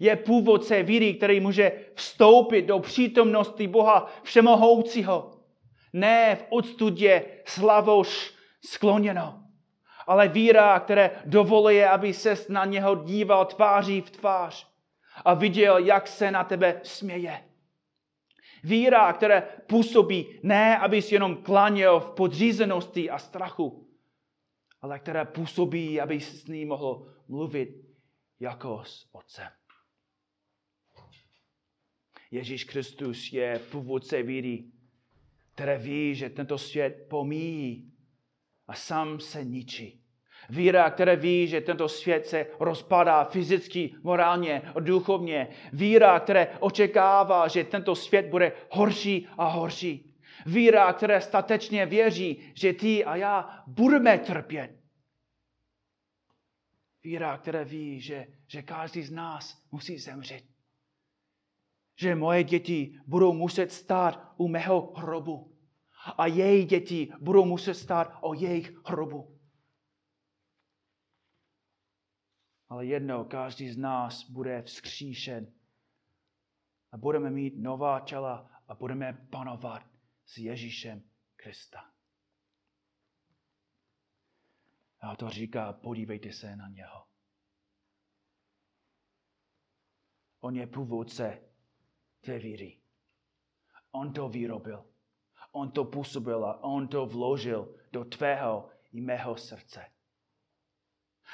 Je 0.00 0.16
původce 0.16 0.82
víry, 0.82 1.14
který 1.14 1.40
může 1.40 1.92
vstoupit 1.94 2.62
do 2.62 2.78
přítomnosti 2.78 3.68
Boha 3.68 4.12
Všemohoucího. 4.22 5.40
Ne 5.92 6.36
v 6.36 6.46
odstudě 6.50 7.24
slavoš 7.44 8.34
skloněno, 8.64 9.47
ale 10.08 10.28
víra, 10.28 10.80
které 10.80 11.10
dovoluje, 11.24 11.88
aby 11.88 12.14
se 12.14 12.36
na 12.48 12.64
něho 12.64 13.04
díval 13.04 13.44
tváří 13.44 14.00
v 14.00 14.10
tvář 14.10 14.68
a 15.24 15.34
viděl, 15.34 15.78
jak 15.78 16.08
se 16.08 16.30
na 16.30 16.44
tebe 16.44 16.80
směje. 16.82 17.44
Víra, 18.64 19.12
která 19.12 19.42
působí 19.66 20.40
ne, 20.42 20.78
abys 20.78 21.12
jenom 21.12 21.36
klaněl 21.36 22.00
v 22.00 22.10
podřízenosti 22.10 23.10
a 23.10 23.18
strachu, 23.18 23.88
ale 24.80 24.98
která 24.98 25.24
působí, 25.24 26.00
aby 26.00 26.20
s 26.20 26.46
ním 26.46 26.68
mohl 26.68 27.14
mluvit 27.28 27.68
jako 28.40 28.82
s 28.84 29.08
otcem. 29.12 29.48
Ježíš 32.30 32.64
Kristus 32.64 33.32
je 33.32 33.58
původce 33.70 34.22
víry, 34.22 34.64
které 35.54 35.78
ví, 35.78 36.14
že 36.14 36.30
tento 36.30 36.58
svět 36.58 37.06
pomíjí 37.10 37.97
a 38.68 38.74
sám 38.74 39.20
se 39.20 39.44
ničí. 39.44 40.00
Víra, 40.50 40.90
která 40.90 41.14
ví, 41.14 41.46
že 41.46 41.60
tento 41.60 41.88
svět 41.88 42.26
se 42.26 42.46
rozpadá 42.60 43.24
fyzicky, 43.24 43.94
morálně, 44.02 44.62
duchovně. 44.80 45.48
Víra, 45.72 46.20
která 46.20 46.46
očekává, 46.60 47.48
že 47.48 47.64
tento 47.64 47.94
svět 47.94 48.26
bude 48.26 48.52
horší 48.70 49.28
a 49.38 49.48
horší. 49.48 50.14
Víra, 50.46 50.92
která 50.92 51.20
statečně 51.20 51.86
věří, 51.86 52.52
že 52.54 52.72
ty 52.72 53.04
a 53.04 53.16
já 53.16 53.62
budeme 53.66 54.18
trpět. 54.18 54.78
Víra, 57.04 57.38
která 57.38 57.62
ví, 57.62 58.00
že, 58.00 58.26
že 58.46 58.62
každý 58.62 59.02
z 59.02 59.10
nás 59.10 59.62
musí 59.72 59.98
zemřít. 59.98 60.44
Že 61.96 62.14
moje 62.14 62.44
děti 62.44 63.00
budou 63.06 63.32
muset 63.32 63.72
stát 63.72 64.34
u 64.36 64.48
mého 64.48 64.92
hrobu. 64.96 65.57
A 66.18 66.26
její 66.26 66.64
děti 66.64 67.12
budou 67.20 67.44
muset 67.44 67.74
stát 67.74 68.18
o 68.20 68.34
jejich 68.34 68.86
hrobu. 68.86 69.38
ale 72.68 72.86
jednou 72.86 73.24
každý 73.24 73.70
z 73.70 73.76
nás 73.76 74.30
bude 74.30 74.62
vzkříšen 74.62 75.54
a 76.92 76.96
budeme 76.96 77.30
mít 77.30 77.54
nová 77.56 78.00
těla 78.00 78.62
a 78.68 78.74
budeme 78.74 79.12
panovat 79.12 79.82
s 80.24 80.38
Ježíšem 80.38 81.10
Krista. 81.36 81.92
A 85.00 85.16
to 85.16 85.30
říká, 85.30 85.72
podívejte 85.72 86.32
se 86.32 86.56
na 86.56 86.68
něho. 86.68 87.06
On 90.40 90.56
je 90.56 90.66
původce 90.66 91.42
té 92.20 92.38
víry. 92.38 92.80
On 93.90 94.12
to 94.12 94.28
vyrobil. 94.28 94.94
On 95.52 95.70
to 95.70 95.84
působil 95.84 96.44
a 96.44 96.64
on 96.64 96.88
to 96.88 97.06
vložil 97.06 97.74
do 97.92 98.04
tvého 98.04 98.68
i 98.92 99.00
mého 99.00 99.36
srdce. 99.36 99.84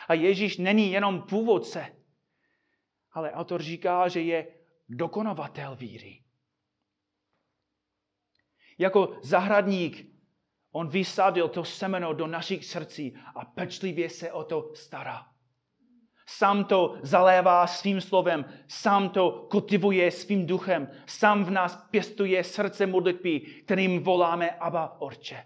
A 0.09 0.15
Ježíš 0.15 0.59
není 0.59 0.93
jenom 0.93 1.23
původce, 1.23 1.97
ale 3.13 3.33
autor 3.33 3.63
říká, 3.63 4.09
že 4.09 4.21
je 4.21 4.55
dokonovatel 4.89 5.77
víry. 5.77 6.25
Jako 8.79 9.19
zahradník 9.23 10.15
on 10.73 10.89
vysadil 10.89 11.49
to 11.49 11.65
semeno 11.65 12.15
do 12.15 12.27
našich 12.27 12.65
srdcí 12.65 13.17
a 13.35 13.45
pečlivě 13.45 14.11
se 14.11 14.33
o 14.33 14.45
to 14.45 14.75
stará. 14.75 15.34
Sám 16.27 16.65
to 16.65 16.97
zalévá 17.03 17.67
svým 17.67 18.01
slovem, 18.01 18.45
sám 18.69 19.09
to 19.09 19.47
kultivuje 19.51 20.11
svým 20.11 20.47
duchem, 20.47 20.89
sám 21.07 21.45
v 21.45 21.51
nás 21.51 21.87
pěstuje 21.91 22.45
srdce 22.45 22.87
modlitby, 22.87 23.41
kterým 23.41 24.03
voláme 24.03 24.51
Abba 24.51 25.01
Orče. 25.01 25.45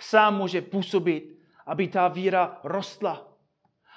Sám 0.00 0.36
může 0.36 0.62
působit, 0.62 1.38
aby 1.66 1.88
ta 1.88 2.08
víra 2.08 2.60
rostla 2.64 3.28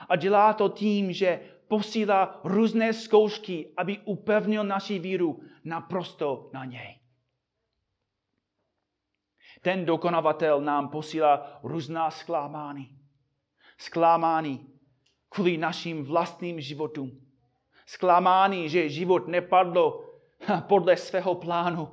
a 0.09 0.15
dělá 0.15 0.53
to 0.53 0.69
tím, 0.69 1.13
že 1.13 1.39
posílá 1.67 2.39
různé 2.43 2.93
zkoušky, 2.93 3.73
aby 3.77 3.97
upevnil 3.97 4.63
naši 4.63 4.99
víru 4.99 5.41
naprosto 5.63 6.49
na 6.53 6.65
něj. 6.65 6.99
Ten 9.61 9.85
dokonavatel 9.85 10.61
nám 10.61 10.89
posílá 10.89 11.59
různá 11.63 12.11
zklamání. 12.11 12.99
Zklamání 13.77 14.78
kvůli 15.29 15.57
našim 15.57 16.03
vlastním 16.03 16.61
životům. 16.61 17.21
Zklamání, 17.85 18.69
že 18.69 18.89
život 18.89 19.27
nepadlo 19.27 20.05
podle 20.67 20.97
svého 20.97 21.35
plánu. 21.35 21.89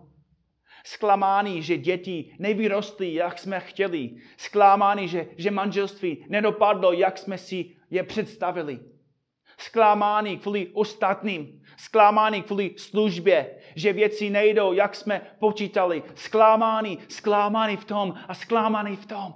Zklamání, 0.85 1.63
že 1.63 1.77
děti 1.77 2.35
nevyrostly, 2.39 3.15
jak 3.15 3.39
jsme 3.39 3.61
chtěli. 3.61 4.17
Zklamání, 4.37 5.09
že, 5.09 5.27
že 5.37 5.51
manželství 5.51 6.25
nedopadlo, 6.29 6.93
jak 6.93 7.19
jsme 7.19 7.39
si 7.39 7.77
je 7.91 8.03
představili. 8.03 8.81
Zklamání 9.59 10.39
kvůli 10.39 10.69
ostatním, 10.73 11.63
zklamání 11.77 12.43
kvůli 12.43 12.75
službě, 12.77 13.57
že 13.75 13.93
věci 13.93 14.31
nejdou, 14.31 14.73
jak 14.73 14.95
jsme 14.95 15.21
počítali. 15.39 16.03
Zklamání, 16.15 16.99
zklamání 17.09 17.77
v 17.77 17.85
tom 17.85 18.15
a 18.29 18.35
zklamání 18.35 18.97
v 18.97 19.07
tom. 19.07 19.35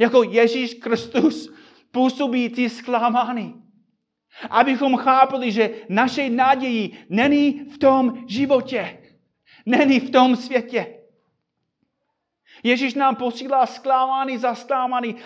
Jako 0.00 0.22
Ježíš 0.22 0.74
Kristus 0.74 1.59
působí 1.92 2.48
ty 2.48 2.70
zklamání. 2.70 3.62
Abychom 4.50 4.96
chápali, 4.96 5.52
že 5.52 5.70
naše 5.88 6.30
naději 6.30 7.06
není 7.08 7.52
v 7.52 7.78
tom 7.78 8.24
životě, 8.28 8.98
není 9.66 10.00
v 10.00 10.10
tom 10.10 10.36
světě. 10.36 10.96
Ježíš 12.62 12.94
nám 12.94 13.16
posílá 13.16 13.66
zklámaný 13.66 14.38
za 14.38 14.54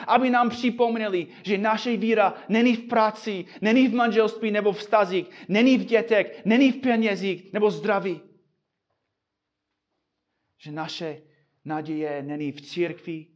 aby 0.06 0.30
nám 0.30 0.50
připomněli, 0.50 1.26
že 1.42 1.58
naše 1.58 1.96
víra 1.96 2.34
není 2.48 2.76
v 2.76 2.88
práci, 2.88 3.44
není 3.60 3.88
v 3.88 3.94
manželství 3.94 4.50
nebo 4.50 4.72
v 4.72 4.82
stazích, 4.82 5.26
není 5.48 5.78
v 5.78 5.84
dětech, 5.84 6.42
není 6.44 6.72
v 6.72 6.76
penězích 6.76 7.52
nebo 7.52 7.70
zdraví. 7.70 8.20
Že 10.58 10.72
naše 10.72 11.22
naděje 11.64 12.22
není 12.22 12.52
v 12.52 12.60
církvi, 12.60 13.26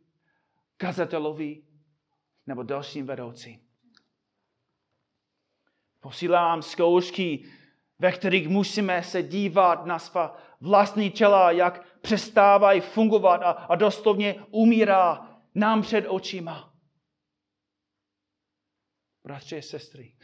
kazatelovi 0.77 1.63
nebo 2.49 2.63
dalším 2.63 3.07
vedoucím. 3.07 3.61
Posílám 6.01 6.63
zkoušky, 6.63 7.45
ve 7.99 8.13
kterých 8.13 8.49
musíme 8.49 9.03
se 9.03 9.23
dívat 9.23 9.87
na 9.87 9.99
svá 9.99 10.37
vlastní 10.61 11.11
těla, 11.11 11.51
jak 11.51 12.01
přestávají 12.01 12.81
fungovat 12.81 13.43
a, 13.43 13.51
a 13.51 13.75
doslovně 13.75 14.45
umírá 14.51 15.37
nám 15.55 15.83
před 15.83 16.07
očima. 16.09 16.75
Bratři 19.25 19.59
a 19.59 19.63
sestry, 19.63 20.17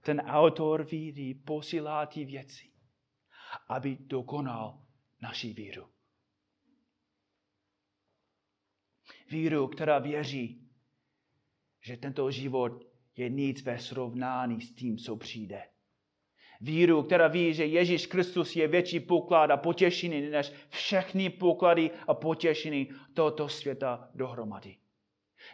ten 0.00 0.20
autor 0.20 0.84
víry 0.84 1.34
posílá 1.34 2.06
ty 2.06 2.24
věci, 2.24 2.72
aby 3.68 3.96
dokonal 4.00 4.82
naši 5.22 5.52
víru. 5.52 5.90
Víru, 9.30 9.68
která 9.68 9.98
věří, 9.98 10.59
že 11.80 11.96
tento 11.96 12.30
život 12.30 12.84
je 13.16 13.28
nic 13.28 13.62
ve 13.62 13.78
srovnání 13.78 14.60
s 14.60 14.74
tím, 14.74 14.96
co 14.96 15.16
přijde. 15.16 15.62
Víru, 16.60 17.02
která 17.02 17.28
ví, 17.28 17.54
že 17.54 17.66
Ježíš 17.66 18.06
Kristus 18.06 18.56
je 18.56 18.68
větší 18.68 19.00
poklad 19.00 19.50
a 19.50 19.56
potěšení 19.56 20.30
než 20.30 20.52
všechny 20.68 21.30
poklady 21.30 21.90
a 22.06 22.14
potěšení 22.14 22.88
tohoto 23.14 23.48
světa 23.48 24.10
dohromady. 24.14 24.76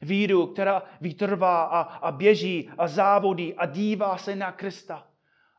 Víru, 0.03 0.47
která 0.47 0.83
vytrvá 1.01 1.65
a, 1.65 1.81
a 1.81 2.13
běží 2.13 2.71
a 2.79 2.89
závodí 2.89 3.55
a 3.55 3.67
dívá 3.67 4.19
se 4.19 4.37
na 4.37 4.53
Krista. 4.53 5.11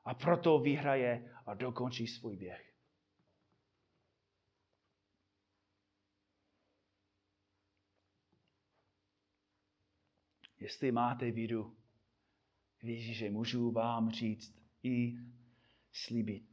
A 0.06 0.14
proto 0.14 0.60
vyhraje 0.60 1.32
a 1.46 1.54
dokončí 1.54 2.08
svůj 2.08 2.36
běh. 2.36 2.77
Jestli 10.68 10.92
máte 10.92 11.32
víru 11.32 11.78
víš, 12.84 13.18
že 13.18 13.30
můžu 13.30 13.72
vám 13.72 14.12
říct 14.12 14.56
i 14.84 15.18
slíbit, 15.92 16.46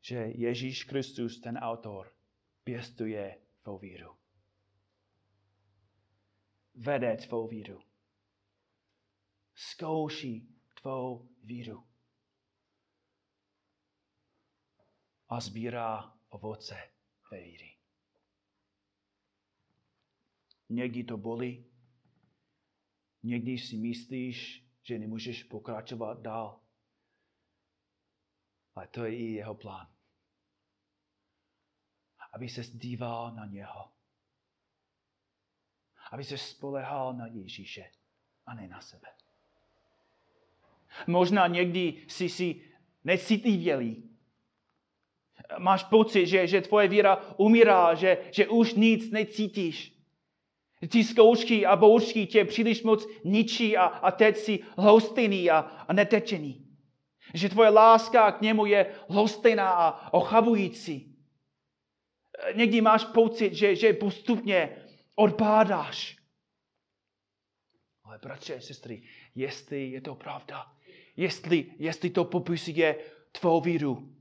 že 0.00 0.14
Ježíš 0.14 0.84
Kristus, 0.84 1.40
ten 1.40 1.58
autor, 1.58 2.14
pěstuje 2.64 3.42
tvou 3.62 3.78
víru. 3.78 4.16
Vede 6.74 7.16
tvou 7.16 7.48
víru. 7.48 7.82
Zkouší 9.54 10.54
tvou 10.80 11.28
víru. 11.42 11.86
A 15.28 15.40
sbírá 15.40 16.18
ovoce 16.28 16.90
ve 17.30 17.42
víry. 17.42 17.76
Někdy 20.68 21.04
to 21.04 21.16
bolí, 21.16 21.69
někdy 23.22 23.58
si 23.58 23.76
myslíš, 23.76 24.64
že 24.82 24.98
nemůžeš 24.98 25.44
pokračovat 25.44 26.20
dál. 26.20 26.60
Ale 28.74 28.88
to 28.88 29.04
je 29.04 29.16
i 29.16 29.24
jeho 29.24 29.54
plán. 29.54 29.88
Aby 32.32 32.48
se 32.48 32.62
díval 32.62 33.34
na 33.34 33.46
něho. 33.46 33.92
Aby 36.10 36.24
se 36.24 36.38
spolehal 36.38 37.14
na 37.14 37.26
Ježíše 37.26 37.90
a 38.46 38.54
ne 38.54 38.68
na 38.68 38.80
sebe. 38.80 39.08
Možná 41.06 41.46
někdy 41.46 42.06
jsi 42.08 42.28
si 42.28 42.70
necitlivělý. 43.04 44.10
Máš 45.58 45.84
pocit, 45.84 46.26
že, 46.26 46.46
že 46.46 46.60
tvoje 46.60 46.88
víra 46.88 47.38
umírá, 47.38 47.94
že, 47.94 48.28
že 48.32 48.48
už 48.48 48.74
nic 48.74 49.10
necítíš. 49.10 49.99
Ty 50.88 51.04
zkoušky 51.04 51.66
a 51.66 51.76
bouřky 51.76 52.26
tě 52.26 52.44
příliš 52.44 52.82
moc 52.82 53.06
ničí 53.24 53.76
a, 53.76 53.84
a 53.84 54.10
teď 54.10 54.36
si 54.36 54.60
hostejný 54.76 55.50
a, 55.50 55.58
a 55.58 55.92
netečený. 55.92 56.66
Že 57.34 57.48
tvoje 57.48 57.70
láska 57.70 58.32
k 58.32 58.40
němu 58.40 58.66
je 58.66 58.94
hostejná 59.08 59.70
a 59.70 60.12
ochabující. 60.12 61.16
Někdy 62.54 62.80
máš 62.80 63.04
pocit, 63.04 63.54
že, 63.54 63.76
že 63.76 63.92
postupně 63.92 64.86
odpádáš. 65.14 66.16
Ale 68.04 68.18
bratře 68.18 68.56
a 68.56 68.60
sestry, 68.60 69.02
jestli 69.34 69.90
je 69.90 70.00
to 70.00 70.14
pravda, 70.14 70.72
jestli, 71.16 71.74
jestli 71.78 72.10
to 72.10 72.24
popisuje 72.24 72.98
tvou 73.32 73.60
víru, 73.60 74.14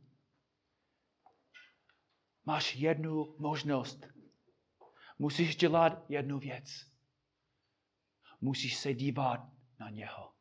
máš 2.45 2.76
jednu 2.76 3.36
možnost 3.38 4.18
musíš 5.20 5.55
dělat 5.55 6.09
jednu 6.09 6.39
věc. 6.39 6.91
Musíš 8.41 8.78
se 8.78 8.93
dívat 8.93 9.39
na 9.80 9.89
něho. 9.89 10.34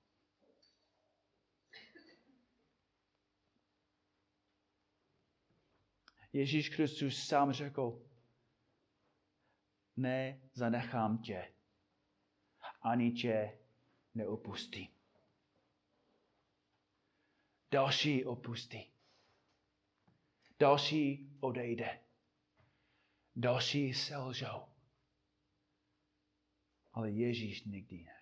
Ježíš 6.32 6.68
Kristus 6.68 7.26
sám 7.26 7.52
řekl, 7.52 8.06
ne 9.96 10.40
zanechám 10.54 11.18
tě, 11.18 11.54
ani 12.82 13.12
tě 13.12 13.58
neopustím. 14.14 14.88
Další 17.70 18.24
opustí. 18.24 18.92
Další 20.58 21.36
odejde. 21.40 22.07
Další 23.38 23.94
selžou. 23.94 24.62
Ale 26.92 27.10
Ježíš 27.10 27.64
nikdy 27.64 27.96
ne. 28.04 28.12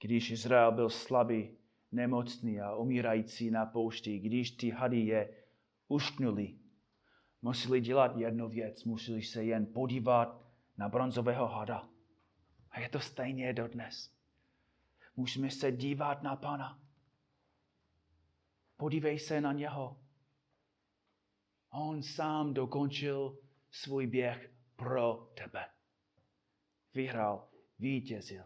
Když 0.00 0.30
Izrael 0.30 0.72
byl 0.72 0.90
slabý, 0.90 1.56
nemocný 1.92 2.60
a 2.60 2.74
umírající 2.74 3.50
na 3.50 3.66
poušti, 3.66 4.18
když 4.18 4.50
ty 4.50 4.70
hady 4.70 5.00
je 5.00 5.44
ušknuli, 5.88 6.58
museli 7.42 7.80
dělat 7.80 8.16
jednu 8.16 8.48
věc, 8.48 8.84
museli 8.84 9.22
se 9.22 9.44
jen 9.44 9.66
podívat 9.66 10.42
na 10.76 10.88
bronzového 10.88 11.46
hada. 11.46 11.88
A 12.70 12.80
je 12.80 12.88
to 12.88 13.00
stejně 13.00 13.52
dodnes. 13.52 14.14
Musíme 15.16 15.50
se 15.50 15.72
dívat 15.72 16.22
na 16.22 16.36
Pana. 16.36 16.80
Podívej 18.76 19.18
se 19.18 19.40
na 19.40 19.52
něho. 19.52 20.03
On 21.76 22.02
sám 22.02 22.54
dokončil 22.54 23.38
svůj 23.70 24.06
běh 24.06 24.52
pro 24.76 25.32
tebe. 25.36 25.66
Vyhrál, 26.94 27.48
vítězil, 27.78 28.44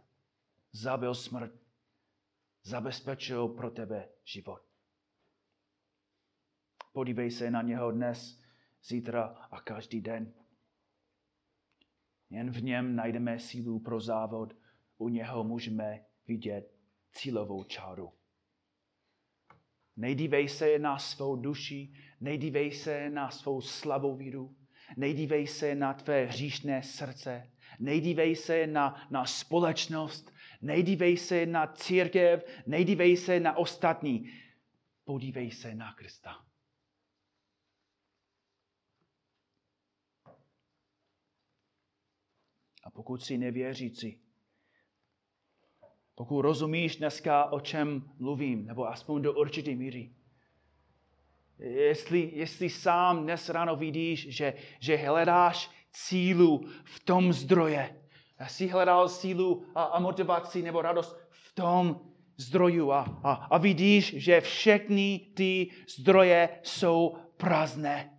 zabil 0.72 1.14
smrt, 1.14 1.52
zabezpečil 2.62 3.48
pro 3.48 3.70
tebe 3.70 4.08
život. 4.24 4.62
Podívej 6.92 7.30
se 7.30 7.50
na 7.50 7.62
něho 7.62 7.90
dnes, 7.90 8.40
zítra 8.84 9.24
a 9.26 9.60
každý 9.60 10.00
den. 10.00 10.34
Jen 12.30 12.50
v 12.50 12.62
něm 12.62 12.96
najdeme 12.96 13.40
sílu 13.40 13.80
pro 13.80 14.00
závod, 14.00 14.54
u 14.98 15.08
něho 15.08 15.44
můžeme 15.44 16.04
vidět 16.26 16.74
cílovou 17.12 17.64
čáru. 17.64 18.17
Nejdívej 19.98 20.48
se 20.48 20.78
na 20.78 20.98
svou 20.98 21.36
duši, 21.36 21.92
nejdívej 22.20 22.72
se 22.72 23.10
na 23.10 23.30
svou 23.30 23.60
slabou 23.60 24.16
víru, 24.16 24.56
nejdívej 24.96 25.46
se 25.46 25.74
na 25.74 25.94
tvé 25.94 26.24
hříšné 26.24 26.82
srdce, 26.82 27.50
nejdívej 27.78 28.36
se 28.36 28.66
na, 28.66 29.08
na 29.10 29.26
společnost, 29.26 30.34
nejdívej 30.62 31.16
se 31.16 31.46
na 31.46 31.66
církev, 31.66 32.44
nejdívej 32.66 33.16
se 33.16 33.40
na 33.40 33.56
ostatní. 33.56 34.32
Podívej 35.04 35.50
se 35.50 35.74
na 35.74 35.94
Krista. 35.94 36.46
A 42.84 42.90
pokud 42.90 43.22
si 43.22 43.38
nevěřící, 43.38 44.27
pokud 46.18 46.42
rozumíš 46.42 46.96
dneska, 46.96 47.44
o 47.44 47.60
čem 47.60 48.10
mluvím, 48.18 48.66
nebo 48.66 48.88
aspoň 48.88 49.22
do 49.22 49.32
určité 49.32 49.70
míry. 49.70 50.10
Jestli, 51.58 52.30
jestli 52.34 52.70
sám 52.70 53.22
dnes 53.22 53.48
ráno 53.48 53.76
vidíš, 53.76 54.36
že, 54.36 54.54
že 54.80 54.96
hledáš 54.96 55.70
sílu 55.92 56.66
v 56.84 57.00
tom 57.04 57.32
zdroje, 57.32 58.02
jsi 58.46 58.66
hledal 58.66 59.08
sílu 59.08 59.66
a, 59.74 59.82
a 59.82 60.00
motivaci 60.00 60.62
nebo 60.62 60.82
radost 60.82 61.16
v 61.30 61.54
tom 61.54 62.00
zdroju 62.36 62.92
a, 62.92 63.20
a, 63.24 63.32
a 63.32 63.58
vidíš, 63.58 64.14
že 64.16 64.40
všechny 64.40 65.20
ty 65.34 65.70
zdroje 65.88 66.48
jsou 66.62 67.16
prázdné. 67.36 68.18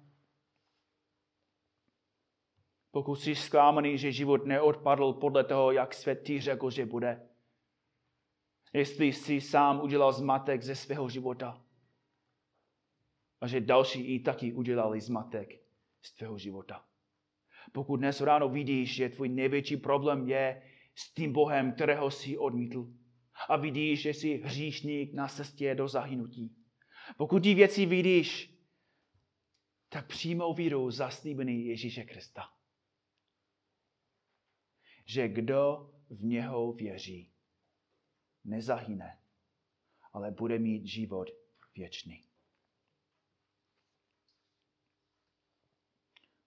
Pokud 2.91 3.15
jsi 3.15 3.35
zklamaný, 3.35 3.97
že 3.97 4.11
život 4.11 4.45
neodpadl 4.45 5.13
podle 5.13 5.43
toho, 5.43 5.71
jak 5.71 5.93
svět 5.93 6.21
ti 6.23 6.41
řekl, 6.41 6.69
že 6.69 6.85
bude, 6.85 7.28
Jestli 8.73 9.05
jsi 9.05 9.41
sám 9.41 9.81
udělal 9.81 10.13
zmatek 10.13 10.63
ze 10.63 10.75
svého 10.75 11.09
života. 11.09 11.65
A 13.41 13.47
že 13.47 13.61
další 13.61 14.01
i 14.15 14.19
taky 14.19 14.53
udělali 14.53 15.01
zmatek 15.01 15.49
z 16.01 16.13
tvého 16.13 16.37
života. 16.37 16.85
Pokud 17.71 17.97
dnes 17.97 18.21
ráno 18.21 18.49
vidíš, 18.49 18.95
že 18.95 19.09
tvůj 19.09 19.29
největší 19.29 19.77
problém 19.77 20.29
je 20.29 20.63
s 20.95 21.13
tím 21.13 21.33
Bohem, 21.33 21.73
kterého 21.73 22.11
jsi 22.11 22.37
odmítl, 22.37 22.87
a 23.47 23.57
vidíš, 23.57 24.01
že 24.01 24.09
jsi 24.09 24.41
hříšník 24.43 25.13
na 25.13 25.27
cestě 25.27 25.75
do 25.75 25.87
zahynutí. 25.87 26.55
Pokud 27.17 27.43
ty 27.43 27.53
věci 27.53 27.85
vidíš, 27.85 28.55
tak 29.89 30.07
přímou 30.07 30.53
vírou 30.53 30.91
zaslíbený 30.91 31.65
Ježíše 31.65 32.03
Krista. 32.03 32.43
Že 35.05 35.27
kdo 35.27 35.91
v 36.09 36.23
něho 36.23 36.73
věří, 36.73 37.31
nezahyne, 38.49 39.19
ale 40.13 40.31
bude 40.31 40.59
mít 40.59 40.85
život 40.85 41.29
věčný. 41.75 42.25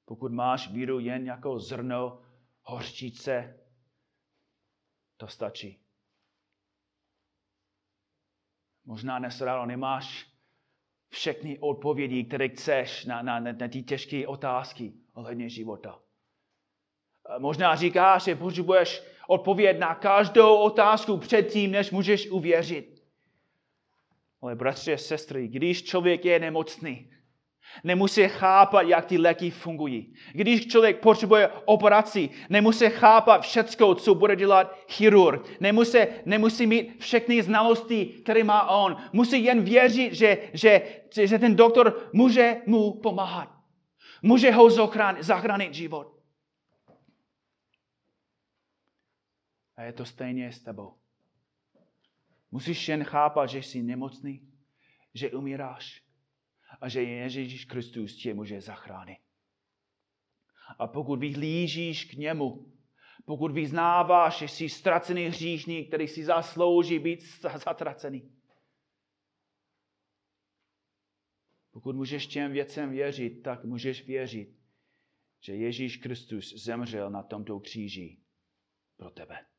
Pokud 0.05 0.33
máš 0.33 0.71
víru 0.71 0.99
jen 0.99 1.27
jako 1.27 1.59
zrno 1.59 2.23
hořčice, 2.63 3.59
to 5.17 5.29
stačí. 5.29 5.83
Možná 8.85 9.19
dnes 9.19 9.41
ráno 9.41 9.67
nemáš 9.67 10.33
všechny 11.09 11.59
odpovědi, 11.59 12.25
které 12.25 12.49
chceš 12.49 13.05
na, 13.05 13.23
na, 13.23 13.41
na, 13.41 13.53
na 13.53 13.69
ty 13.69 13.83
těžké 13.83 14.27
otázky 14.27 14.93
ohledně 15.13 15.49
života. 15.49 16.03
Možná 17.39 17.77
říkáš, 17.77 18.25
že 18.25 18.37
potřebuješ 18.37 19.12
odpověď 19.29 19.79
na 19.79 19.95
každou 19.95 20.57
otázku 20.57 21.17
předtím, 21.17 21.71
než 21.71 21.91
můžeš 21.91 22.31
uvěřit. 22.31 23.03
Ale 24.43 24.55
bratři 24.55 24.93
a 24.93 24.97
sestry, 24.97 25.49
když 25.49 25.83
člověk 25.83 26.25
je 26.25 26.39
nemocný, 26.39 27.13
Nemusí 27.85 28.29
chápat, 28.29 28.83
jak 28.83 29.05
ty 29.05 29.19
léky 29.19 29.51
fungují. 29.51 30.15
Když 30.33 30.67
člověk 30.67 31.01
potřebuje 31.01 31.49
operaci, 31.65 32.31
nemusí 32.49 32.85
chápat 32.91 33.43
všecko, 33.43 33.95
co 33.95 34.15
bude 34.15 34.37
dělat 34.37 34.77
chirurg. 34.89 35.61
Nemusí, 35.61 35.99
nemusí 36.27 36.67
mít 36.67 37.01
všechny 37.01 37.43
znalosti, 37.43 38.07
které 38.07 38.45
má 38.45 38.69
on. 38.71 38.97
Musí 39.13 39.45
jen 39.45 39.63
věřit, 39.63 40.15
že, 40.15 40.39
že, 40.53 40.83
že 41.23 41.39
ten 41.39 41.57
doktor 41.57 42.11
může 42.13 42.57
mu 42.67 42.93
pomáhat. 42.93 43.49
Může 44.23 44.51
ho 44.51 44.71
zachránit 45.21 45.75
život. 45.75 46.22
A 49.77 49.83
je 49.83 49.93
to 49.93 50.05
stejně 50.05 50.53
s 50.53 50.61
tebou. 50.61 50.95
Musíš 52.51 52.89
jen 52.89 53.05
chápat, 53.05 53.47
že 53.47 53.59
jsi 53.59 53.83
nemocný, 53.83 54.53
že 55.15 55.31
umíráš, 55.31 56.03
a 56.81 56.89
že 56.89 57.03
Ježíš 57.03 57.65
Kristus 57.65 58.17
tě 58.17 58.35
může 58.35 58.61
zachránit. 58.61 59.19
A 60.79 60.87
pokud 60.87 61.21
vyhlížíš 61.21 62.05
k 62.05 62.13
němu, 62.13 62.73
pokud 63.25 63.53
vyznáváš, 63.53 64.39
že 64.39 64.49
jsi 64.49 64.69
ztracený 64.69 65.27
hříšník, 65.27 65.89
který 65.89 66.09
si 66.09 66.25
zaslouží 66.25 66.99
být 66.99 67.23
zatracený, 67.65 68.33
pokud 71.71 71.97
můžeš 71.97 72.27
těm 72.27 72.53
věcem 72.53 72.91
věřit, 72.91 73.43
tak 73.43 73.65
můžeš 73.65 74.07
věřit, 74.07 74.57
že 75.41 75.55
Ježíš 75.55 75.97
Kristus 75.97 76.55
zemřel 76.65 77.11
na 77.11 77.23
tomto 77.23 77.61
kříži 77.61 78.19
pro 78.97 79.11
tebe. 79.11 79.52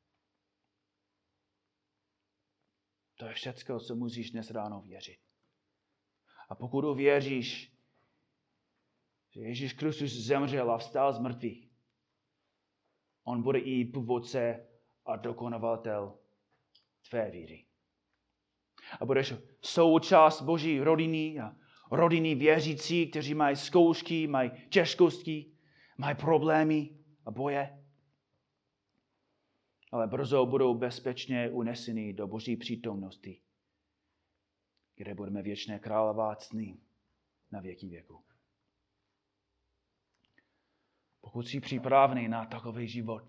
To 3.23 3.27
je 3.27 3.33
všechno, 3.33 3.79
co 3.79 3.95
musíš 3.95 4.31
dnes 4.31 4.51
ráno 4.51 4.81
věřit. 4.81 5.17
A 6.49 6.55
pokud 6.55 6.85
uvěříš, 6.85 7.73
že 9.29 9.41
Ježíš 9.41 9.73
Kristus 9.73 10.11
zemřel 10.11 10.71
a 10.71 10.77
vstal 10.77 11.13
z 11.13 11.19
mrtvých, 11.19 11.69
on 13.23 13.43
bude 13.43 13.59
i 13.59 13.85
původce 13.85 14.67
a 15.05 15.15
dokonovatel 15.15 16.19
tvé 17.09 17.31
víry. 17.31 17.65
A 18.99 19.05
budeš 19.05 19.33
součást 19.61 20.41
Boží 20.41 20.79
rodiny 20.79 21.39
a 21.39 21.55
rodiny 21.91 22.35
věřící, 22.35 23.07
kteří 23.07 23.33
mají 23.33 23.55
zkoušky, 23.55 24.27
mají 24.27 24.51
těžkosti, 24.69 25.51
mají 25.97 26.15
problémy 26.15 26.89
a 27.25 27.31
boje. 27.31 27.82
Ale 29.93 30.07
brzo 30.07 30.45
budou 30.45 30.77
bezpečně 30.77 31.49
uneseny 31.49 32.13
do 32.13 32.27
Boží 32.27 32.57
přítomnosti 32.57 33.41
kde 34.95 35.15
budeme 35.15 35.41
věčné 35.41 35.79
královat 35.79 36.41
s 36.41 36.51
ním 36.51 36.85
na 37.51 37.59
věky 37.59 37.87
věku. 37.87 38.23
Pokud 41.21 41.47
jsi 41.47 41.59
připravený 41.59 42.27
na 42.27 42.45
takový 42.45 42.87
život, 42.87 43.23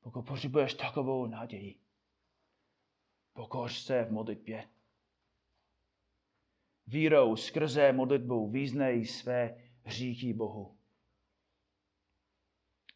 pokud 0.00 0.22
potřebuješ 0.22 0.74
takovou 0.74 1.26
naději, 1.26 1.80
pokoř 3.32 3.78
se 3.78 4.04
v 4.04 4.12
modlitbě. 4.12 4.68
Vírou 6.86 7.36
skrze 7.36 7.92
modlitbou 7.92 8.50
význej 8.50 9.06
své 9.06 9.70
hříchy 9.82 10.32
Bohu. 10.32 10.78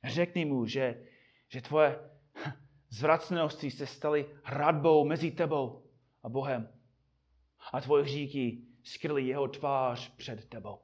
Řekni 0.05 0.45
mu, 0.45 0.67
že, 0.67 1.07
že 1.53 1.61
tvoje 1.61 2.11
zvracenosti 2.89 3.71
se 3.71 3.87
staly 3.87 4.41
hradbou 4.45 5.05
mezi 5.05 5.31
tebou 5.31 5.91
a 6.23 6.29
Bohem 6.29 6.79
a 7.73 7.81
tvoje 7.81 8.05
hříky 8.05 8.67
skryly 8.83 9.27
jeho 9.27 9.49
tvář 9.49 10.17
před 10.17 10.49
tebou. 10.49 10.81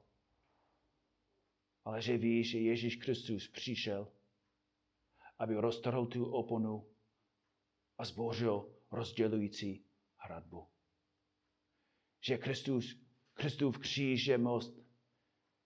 Ale 1.85 2.01
že 2.01 2.17
víš, 2.17 2.51
že 2.51 2.59
Ježíš 2.59 2.95
Kristus 2.95 3.47
přišel, 3.47 4.11
aby 5.37 5.55
roztrhl 5.55 6.05
tu 6.05 6.25
oponu 6.25 6.89
a 7.97 8.05
zbořil 8.05 8.75
rozdělující 8.91 9.85
hradbu. 10.17 10.67
Že 12.21 12.37
Kristus, 12.37 12.95
Kristův 13.33 13.77
kříž 13.77 14.27
je 14.27 14.37
most, 14.37 14.79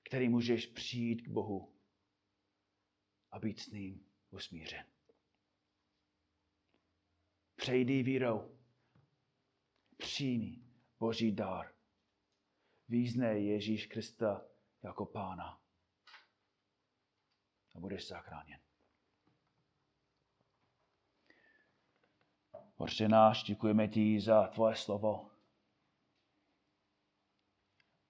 který 0.04 0.30
můžeš 0.30 0.66
přijít 0.66 1.22
k 1.22 1.28
Bohu 1.28 1.74
a 3.32 3.40
být 3.40 3.60
s 3.60 3.68
ním 3.68 4.06
usmířen. 4.30 4.93
Přejdi 7.64 8.04
vírou. 8.04 8.52
Přijmi 9.98 10.60
Boží 11.00 11.32
dar. 11.32 11.72
Význej 12.90 13.46
Ježíš 13.48 13.88
Krista 13.88 14.46
jako 14.84 15.06
pána. 15.06 15.62
A 17.76 17.80
budeš 17.80 18.08
zachráněn. 18.08 18.60
Otče 22.76 23.08
náš, 23.08 23.44
děkujeme 23.44 23.88
ti 23.88 24.22
za 24.22 24.48
tvoje 24.48 24.76
slovo. 24.76 25.32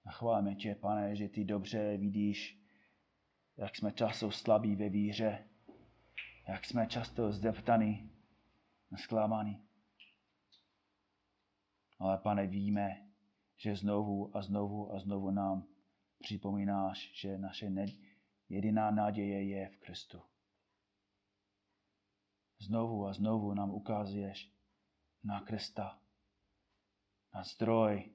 A 0.06 0.10
chválíme 0.10 0.54
tě, 0.54 0.74
pane, 0.74 1.16
že 1.16 1.28
ty 1.28 1.44
dobře 1.44 1.96
vidíš, 1.96 2.58
jak 3.56 3.76
jsme 3.76 3.92
často 3.92 4.30
slabí 4.30 4.76
ve 4.76 4.88
víře, 4.88 5.48
jak 6.48 6.64
jsme 6.64 6.86
často 6.86 7.32
zdeptaní 7.32 8.13
a 8.94 8.96
zklamaní. 8.96 9.68
Ale 11.98 12.18
pane, 12.18 12.46
víme, 12.46 13.10
že 13.56 13.76
znovu 13.76 14.36
a 14.36 14.42
znovu 14.42 14.92
a 14.92 14.98
znovu 14.98 15.30
nám 15.30 15.66
připomínáš, 16.18 17.10
že 17.14 17.38
naše 17.38 17.70
jediná 18.48 18.90
naděje 18.90 19.44
je 19.48 19.68
v 19.68 19.76
Kristu. 19.76 20.22
Znovu 22.58 23.06
a 23.06 23.12
znovu 23.12 23.54
nám 23.54 23.70
ukazuješ 23.70 24.52
na 25.24 25.40
Krista, 25.40 26.00
na 27.34 27.44
zdroj, 27.44 28.14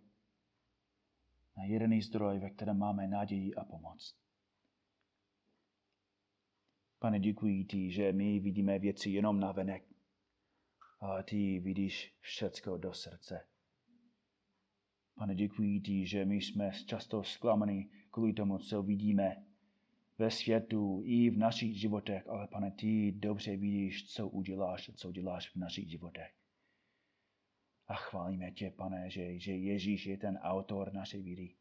na 1.57 1.63
jediný 1.63 2.01
zdroj, 2.01 2.39
ve 2.39 2.49
kterém 2.49 2.77
máme 2.77 3.07
naději 3.07 3.55
a 3.55 3.65
pomoc. 3.65 4.15
Pane, 6.99 7.19
děkuji 7.19 7.65
ti, 7.65 7.91
že 7.91 8.13
my 8.13 8.39
vidíme 8.39 8.79
věci 8.79 9.09
jenom 9.09 9.39
na 9.39 9.51
venek, 9.51 9.88
ale 10.99 11.23
ty 11.23 11.59
vidíš 11.59 12.15
všecko 12.19 12.77
do 12.77 12.93
srdce. 12.93 13.45
Pane, 15.15 15.35
děkuji 15.35 15.79
ti, 15.81 16.07
že 16.07 16.25
my 16.25 16.35
jsme 16.35 16.71
často 16.85 17.23
zklamaní 17.23 17.91
kvůli 18.11 18.33
tomu, 18.33 18.57
co 18.57 18.83
vidíme 18.83 19.45
ve 20.17 20.31
světu 20.31 21.01
i 21.05 21.29
v 21.29 21.37
našich 21.37 21.79
životech, 21.79 22.27
ale 22.27 22.47
pane, 22.47 22.71
ty 22.71 23.11
dobře 23.11 23.57
vidíš, 23.57 24.13
co 24.13 24.29
uděláš 24.29 24.89
a 24.89 24.93
co 24.93 25.11
děláš 25.11 25.49
v 25.49 25.55
našich 25.55 25.89
životech. 25.89 26.35
A 27.87 27.95
chválíme 27.95 28.51
tě, 28.51 28.71
pane, 28.71 29.09
že, 29.09 29.39
že 29.39 29.51
Ježíš 29.51 30.05
je 30.05 30.17
ten 30.17 30.37
autor 30.37 30.93
naší 30.93 31.21
víry 31.21 31.55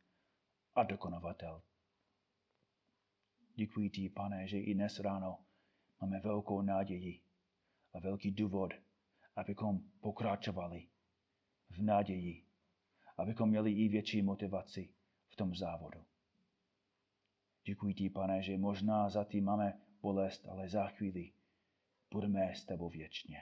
a 0.74 0.82
dokonovatel. 0.82 1.62
Děkuji 3.55 3.91
ti, 3.91 4.09
pane, 4.09 4.49
že 4.49 4.59
i 4.59 4.74
dnes 4.74 5.01
ráno 5.01 5.39
máme 6.01 6.20
velkou 6.20 6.62
naději 6.62 7.20
a 7.93 8.01
velký 8.01 8.30
důvod, 8.30 8.72
abychom 9.39 9.78
pokračovali 10.01 10.89
v 11.70 11.82
naději 11.82 12.45
abychom 13.18 13.49
měli 13.49 13.72
i 13.72 13.89
větší 13.89 14.22
motivaci 14.22 14.89
tom 15.39 15.55
závodu. 15.55 16.05
Děkuji 17.64 17.95
ti, 17.95 18.11
pane, 18.11 18.43
že 18.43 18.59
možná 18.59 19.09
za 19.09 19.24
tím 19.24 19.45
máme 19.45 19.80
bolest, 20.01 20.47
ale 20.49 20.68
za 20.68 20.89
chvíli 20.89 21.32
budeme 22.12 22.55
s 22.55 22.64
tebou 22.64 22.89
věčně. 22.89 23.39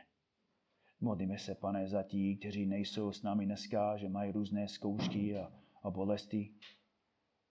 Modlíme 1.01 1.39
se, 1.39 1.55
pane, 1.55 1.89
za 1.89 2.03
tí, 2.03 2.37
kteří 2.37 2.67
nejsou 2.67 3.13
s 3.13 3.23
námi 3.23 3.47
dneska, 3.47 3.97
že 3.97 4.09
mají 4.09 4.33
různé 4.33 4.69
zkoušky 4.69 5.39
a, 5.39 5.53
a 5.83 5.91
bolesti. 5.91 6.55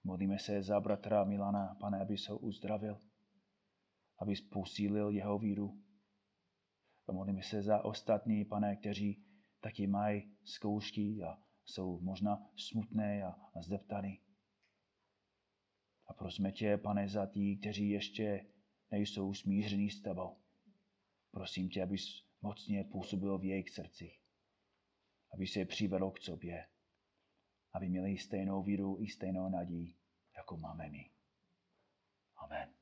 Modlíme 0.03 0.39
se 0.39 0.63
za 0.63 0.79
bratra 0.79 1.23
Milana, 1.23 1.75
pane, 1.79 2.01
aby 2.01 2.17
se 2.17 2.31
ho 2.31 2.37
uzdravil, 2.37 2.99
aby 4.19 4.33
posílil 4.51 5.09
jeho 5.09 5.39
víru. 5.39 5.81
Modlíme 7.11 7.43
se 7.43 7.63
za 7.63 7.85
ostatní, 7.85 8.45
pane, 8.45 8.75
kteří 8.75 9.23
taky 9.59 9.87
mají 9.87 10.31
zkoušky 10.43 11.23
a 11.23 11.37
jsou 11.65 11.99
možná 11.99 12.49
smutné 12.57 13.23
a, 13.23 13.35
zdeptaný. 13.61 14.21
A 16.07 16.13
prosíme 16.13 16.51
tě, 16.51 16.77
pane, 16.77 17.09
za 17.09 17.25
tí, 17.25 17.57
kteří 17.57 17.89
ještě 17.89 18.45
nejsou 18.91 19.33
smíření 19.33 19.89
s 19.89 20.01
tebou. 20.01 20.37
Prosím 21.31 21.69
tě, 21.69 21.83
abys 21.83 22.23
mocně 22.41 22.83
působil 22.83 23.37
v 23.37 23.43
jejich 23.43 23.69
srdcích. 23.69 24.19
Aby 25.31 25.47
se 25.47 25.65
přivedl 25.65 26.11
k 26.11 26.21
sobě. 26.21 26.67
Aby 27.73 27.89
měli 27.89 28.17
stejnou 28.17 28.63
víru 28.63 28.97
i 29.01 29.07
stejnou 29.07 29.49
naději, 29.49 29.95
jako 30.37 30.57
máme 30.57 30.89
my. 30.89 31.09
Amen. 32.35 32.74